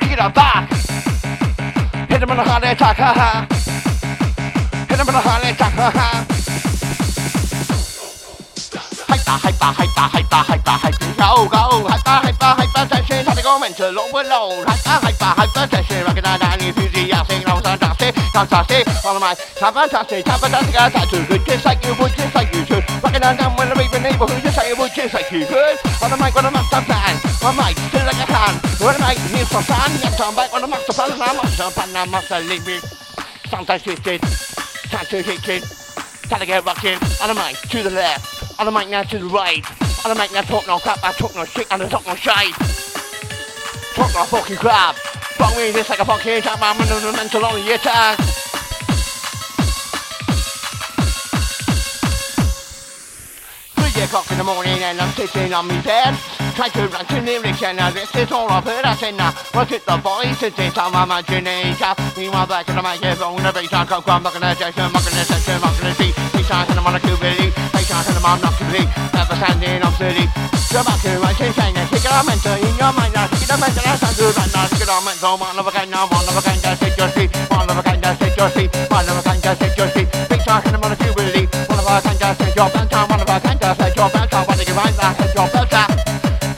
Kick 0.00 0.12
it 0.12 0.18
up 0.18 0.34
back. 0.34 0.68
Hit 2.10 2.22
him 2.22 2.30
on 2.30 2.38
a 2.38 2.44
heart 2.44 2.64
attack, 2.64 2.96
ha 2.96 3.12
ha. 3.14 3.46
Hit 4.88 4.98
him 4.98 5.08
on 5.08 5.14
a 5.14 5.20
heart 5.20 5.44
attack, 5.44 5.72
ha 5.72 5.90
ha. 5.90 6.33
Hyper, 9.34 9.74
hyper, 9.74 10.06
hyper, 10.14 10.40
hyper, 10.46 10.70
hyper, 10.70 10.76
hyper, 10.78 11.10
go, 11.18 11.50
go. 11.50 11.64
Hyper, 11.90 12.18
hyper, 12.22 12.52
hyper, 12.54 12.84
tension, 12.86 13.24
time 13.26 13.36
to 13.36 13.42
go 13.42 13.58
mental 13.58 13.98
overload. 13.98 14.62
Hyper, 14.62 15.10
hyper, 15.10 15.30
hyper, 15.34 15.64
tension, 15.66 16.04
rocking 16.06 16.24
on 16.24 16.38
down, 16.38 16.60
enthusiastic, 16.62 17.42
no 17.46 17.58
fantastic, 17.58 18.14
fantastic. 18.30 18.82
All 19.04 19.16
of 19.16 19.20
my, 19.20 19.34
time 19.34 19.74
fantastic, 19.74 20.24
time 20.24 20.38
fantastic, 20.38 20.76
I 20.78 20.88
thought 20.90 21.08
too 21.10 21.26
good, 21.26 21.42
just 21.44 21.64
like 21.66 21.82
you 21.84 21.94
would, 21.98 22.12
just 22.14 22.34
like 22.34 22.54
you 22.54 22.64
should. 22.64 22.84
On 23.02 23.10
down 23.10 23.56
when 23.56 23.68
the 23.68 23.74
raving 23.74 24.02
neighborhood, 24.02 24.42
just 24.42 24.56
like 24.56 24.68
you 24.68 24.76
would, 24.76 24.92
just 24.94 25.14
like 25.14 25.30
you 25.32 25.46
could. 25.46 25.76
On 26.02 26.10
the 26.10 26.18
mic, 26.20 26.36
on 26.36 26.44
the 26.44 26.52
master 26.54 26.82
plan, 26.86 27.14
on 27.42 27.56
the 27.56 27.62
mic, 27.62 27.74
still 27.90 28.06
like 28.06 28.20
a 28.22 28.26
can. 28.30 28.54
On 28.84 28.92
the 28.94 29.00
mic, 29.02 29.18
needs 29.34 29.50
for 29.50 29.62
fun, 29.66 29.90
yes, 29.98 30.20
I'm 30.20 30.36
back 30.36 30.54
on 30.54 30.60
the 30.62 30.68
master 30.68 30.92
plan, 30.92 31.10
and 31.10 31.22
I'm 31.22 31.36
master 31.36 31.70
plan, 31.74 31.90
I'm 31.96 32.10
master 32.10 32.38
leave 32.46 32.66
me. 32.66 32.78
Sometimes 33.50 33.82
twisted, 33.82 34.20
time 34.94 35.06
to 35.10 35.22
hit 35.22 35.48
it. 35.48 35.64
Time 36.28 36.40
to 36.40 36.46
get 36.46 36.64
rocking. 36.64 36.98
On 37.20 37.28
the 37.28 37.34
mic, 37.34 37.56
to 37.68 37.82
the 37.82 37.90
left. 37.90 38.33
On 38.58 38.66
the 38.66 38.70
mic 38.70 38.88
now 38.88 39.02
to 39.02 39.18
the 39.18 39.26
right. 39.26 39.64
On 40.04 40.14
the 40.14 40.20
mic 40.20 40.32
now 40.32 40.42
talk 40.42 40.66
no 40.66 40.78
crap, 40.78 41.02
I 41.02 41.12
talk 41.12 41.34
no 41.34 41.44
shit, 41.44 41.66
and 41.72 41.82
I 41.82 41.88
talk 41.88 42.06
no 42.06 42.14
shite. 42.14 42.54
Talk 43.94 44.14
no 44.14 44.24
fucking 44.24 44.56
crap. 44.56 44.94
Fuck 44.94 45.56
me 45.56 45.72
this 45.72 45.88
like 45.88 45.98
a 45.98 46.04
fucking 46.04 46.44
man, 46.44 46.60
I'm 46.62 46.80
on 46.80 46.86
the 46.86 47.12
mental 47.16 47.44
on 47.44 47.54
the 47.54 47.74
attack. 47.74 48.18
Three 53.74 54.02
o'clock 54.02 54.30
in 54.30 54.38
the 54.38 54.44
morning 54.44 54.78
and 54.82 55.00
I'm 55.00 55.12
sitting 55.14 55.52
on 55.52 55.68
my 55.68 55.80
bed 55.82 56.18
Trying 56.54 56.70
to 56.72 56.88
run 56.88 57.06
to 57.06 57.20
lyrics 57.20 57.62
and 57.62 57.76
now 57.76 57.90
this 57.90 58.12
is 58.14 58.32
all 58.32 58.48
I've 58.50 58.64
heard 58.64 58.84
I 58.84 58.96
said 58.96 59.14
now 59.14 59.30
Look 59.54 59.70
at 59.70 59.86
the 59.86 59.96
voices, 59.98 60.52
it's 60.58 60.78
all 60.78 60.90
my 60.90 61.04
imagination 61.04 61.94
Meanwhile 62.16 62.46
back 62.48 62.68
in 62.68 62.74
the 62.74 62.82
microphone, 62.82 63.42
the 63.42 63.52
bass 63.52 63.72
on 63.72 63.86
come, 63.86 64.02
I'm 64.06 64.22
gonna 64.24 64.54
session, 64.56 64.82
I'm 64.82 64.92
gonna 64.92 65.24
session, 65.24 65.60
I'm 65.62 65.78
gonna 65.78 65.94
see 65.94 66.10
Bass 66.10 66.50
on 66.50 66.66
and 66.70 66.78
I'm 66.80 66.86
on 66.86 66.96
a 66.96 66.98
on 66.98 67.63
and 68.08 68.18
I'm 68.18 68.40
not 68.40 68.56
complete. 68.56 68.88
Never 69.14 69.36
standing 69.36 69.84
city 70.04 70.26
Go 70.74 70.82
back 70.82 70.98
to 71.06 71.10
my 71.22 71.32
chin 71.38 71.52
saying 71.54 71.76
and 71.76 71.88
kick 71.88 72.04
it 72.04 72.12
on 72.12 72.26
mental. 72.26 72.54
In 72.58 72.74
your 72.76 72.92
mind 72.92 73.14
now 73.14 73.30
Kick 73.30 73.46
it 73.46 73.50
on 73.50 73.60
mental, 73.60 73.82
that's 73.84 74.02
not 74.02 74.14
good 74.18 74.34
right 74.34 74.52
now 74.52 74.66
Kick 74.68 74.82
it 74.82 74.90
on 74.90 75.04
mental, 75.04 75.38
one 75.38 75.58
of 75.58 75.66
a 75.66 75.70
kind 75.70 75.90
now, 75.90 76.06
one 76.10 76.26
of 76.26 76.34
a 76.34 76.42
kind, 76.42 76.60
just 76.60 76.80
take 76.82 76.96
your 76.98 77.10
seat 77.14 77.30
One 77.48 77.70
of 77.70 77.78
a 77.78 77.82
kind, 77.82 78.02
just 78.02 78.18
take 78.20 78.36
your 78.36 78.50
seat 78.50 78.70
One 78.90 79.06
of 79.08 79.16
a 79.18 79.22
kind, 79.22 79.42
just 79.42 79.60
take 79.60 79.76
your 79.78 79.88
seat 79.94 80.08
Bass 80.28 80.48
on 80.50 80.62
and 80.66 80.74
I'm 80.76 80.82
on 80.82 80.92
a 80.92 80.96
cubity 80.98 81.44
One 81.70 81.78
of 81.78 81.86
a 81.86 82.02
kind, 82.02 82.18
just 82.18 82.40
take 82.40 82.56
your 82.58 82.68
belt 82.68 82.90
down 82.90 83.08
One 83.08 83.20
of 83.22 83.28
a 83.30 83.36
kind, 83.38 83.60
just 83.60 83.80
take 83.80 83.96
your 83.96 84.10
belt 84.10 84.30
down 84.30 84.44
One 84.44 84.60
of 84.60 84.66
a 84.66 84.74
kind, 84.74 84.96
just 84.98 85.18
take 85.20 85.34
your 85.34 85.48
belt 85.54 85.70
down 85.70 85.90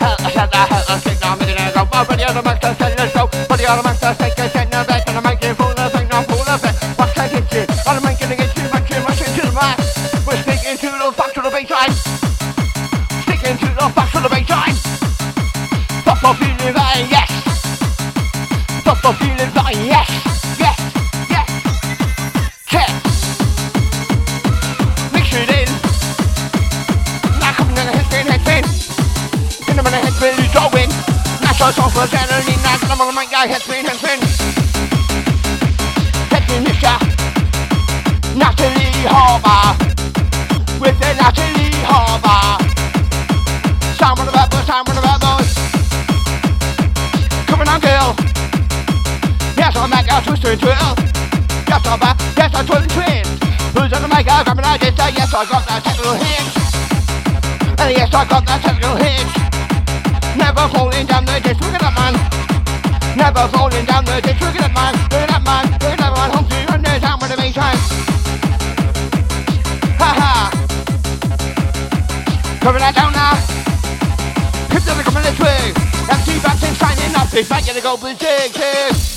Hell, 0.00 0.16
I 0.16 0.28
said 0.32 0.48
that, 0.48 0.66
hell, 0.72 0.84
I 0.88 0.96
said 0.98 1.18
that, 1.20 1.28
I'm 1.28 1.40
in 1.44 1.56
there, 1.56 1.72
go 1.76 1.82
But 1.84 2.16
the 2.16 2.24
other 2.24 2.42
master 2.42 2.72
said, 2.80 2.92
let's 2.96 3.12
go. 3.12 3.28
But 3.48 3.56
the 3.60 3.66
other 3.68 3.84
master 3.84 4.12
said, 4.16 4.32
get 4.36 4.48
set, 4.48 4.55
now 4.55 4.55
My 33.26 33.32
guy, 33.32 33.58
spin, 33.58 33.84
head 33.84 33.96
spin. 33.96 34.20
Head 36.30 36.42
spin, 36.46 36.62
Natalie 38.38 39.02
Harbour. 39.02 39.74
With 40.78 40.94
the 41.00 41.10
Natalie 41.18 41.74
Harbour. 41.82 42.62
Sound 43.98 44.18
one 44.18 44.28
of 44.28 44.34
our 44.36 44.46
boys, 44.46 44.66
sound 44.66 44.86
one 44.86 44.98
of 44.98 45.04
our 45.04 45.18
boys. 45.18 45.50
Coming 47.50 47.66
on, 47.66 47.80
girl. 47.80 48.14
Yes, 49.58 49.74
I'm 49.74 49.90
back 49.90 50.06
out, 50.06 50.22
twister 50.22 50.52
and 50.54 50.60
twirl. 50.60 50.94
Yes, 51.66 51.82
I'm 51.82 51.98
back, 51.98 52.16
yes, 52.38 52.54
I'm 52.54 52.64
twirling 52.64 52.88
twins. 52.94 53.26
Who's 53.74 53.92
on 53.92 54.02
the 54.02 54.08
mic? 54.08 54.30
I'm 54.30 54.56
out, 54.60 54.80
yes, 54.80 55.34
I 55.34 55.44
got 55.50 55.66
that 55.66 55.82
technical 55.82 56.14
hit. 56.14 56.46
And 57.80 57.90
yes, 57.90 58.14
I 58.14 58.24
got 58.24 58.46
that 58.46 58.62
technical 58.62 58.94
hit. 58.94 59.26
Never 60.38 60.68
falling 60.68 61.06
down 61.06 61.24
the 61.24 61.40
ditch, 61.42 61.58
look 61.58 61.74
at 61.74 61.80
that 61.80 61.94
man. 61.98 62.25
Never 63.16 63.48
falling 63.48 63.86
down 63.86 64.04
the 64.04 64.20
ditch, 64.20 64.38
look 64.42 64.54
at 64.54 64.60
that 64.60 64.74
man. 64.74 64.92
Look 64.92 65.22
at 65.24 65.28
that 65.32 65.42
man, 65.42 65.72
look 65.72 65.82
at 65.82 65.98
that. 65.98 66.34
Home 66.36 66.46
to 66.46 66.74
and 66.74 66.84
there's 66.84 67.00
down 67.00 67.18
with 67.18 67.30
the 67.30 67.36
main 67.38 67.52
time. 67.54 67.78
Ha 69.96 70.10
ha. 70.20 70.50
Coming 72.60 72.82
out 72.82 72.94
down 72.94 73.12
now. 73.14 73.32
Keep 74.68 74.82
the 74.84 75.02
coming 75.02 75.22
this 75.22 75.38
way. 75.40 75.72
MC 76.12 76.36
Backson 76.44 76.74
signing 76.76 77.16
up, 77.16 77.32
if 77.32 77.50
I 77.50 77.62
get 77.62 77.74
to 77.76 77.80
go 77.80 77.96
berserk. 77.96 79.15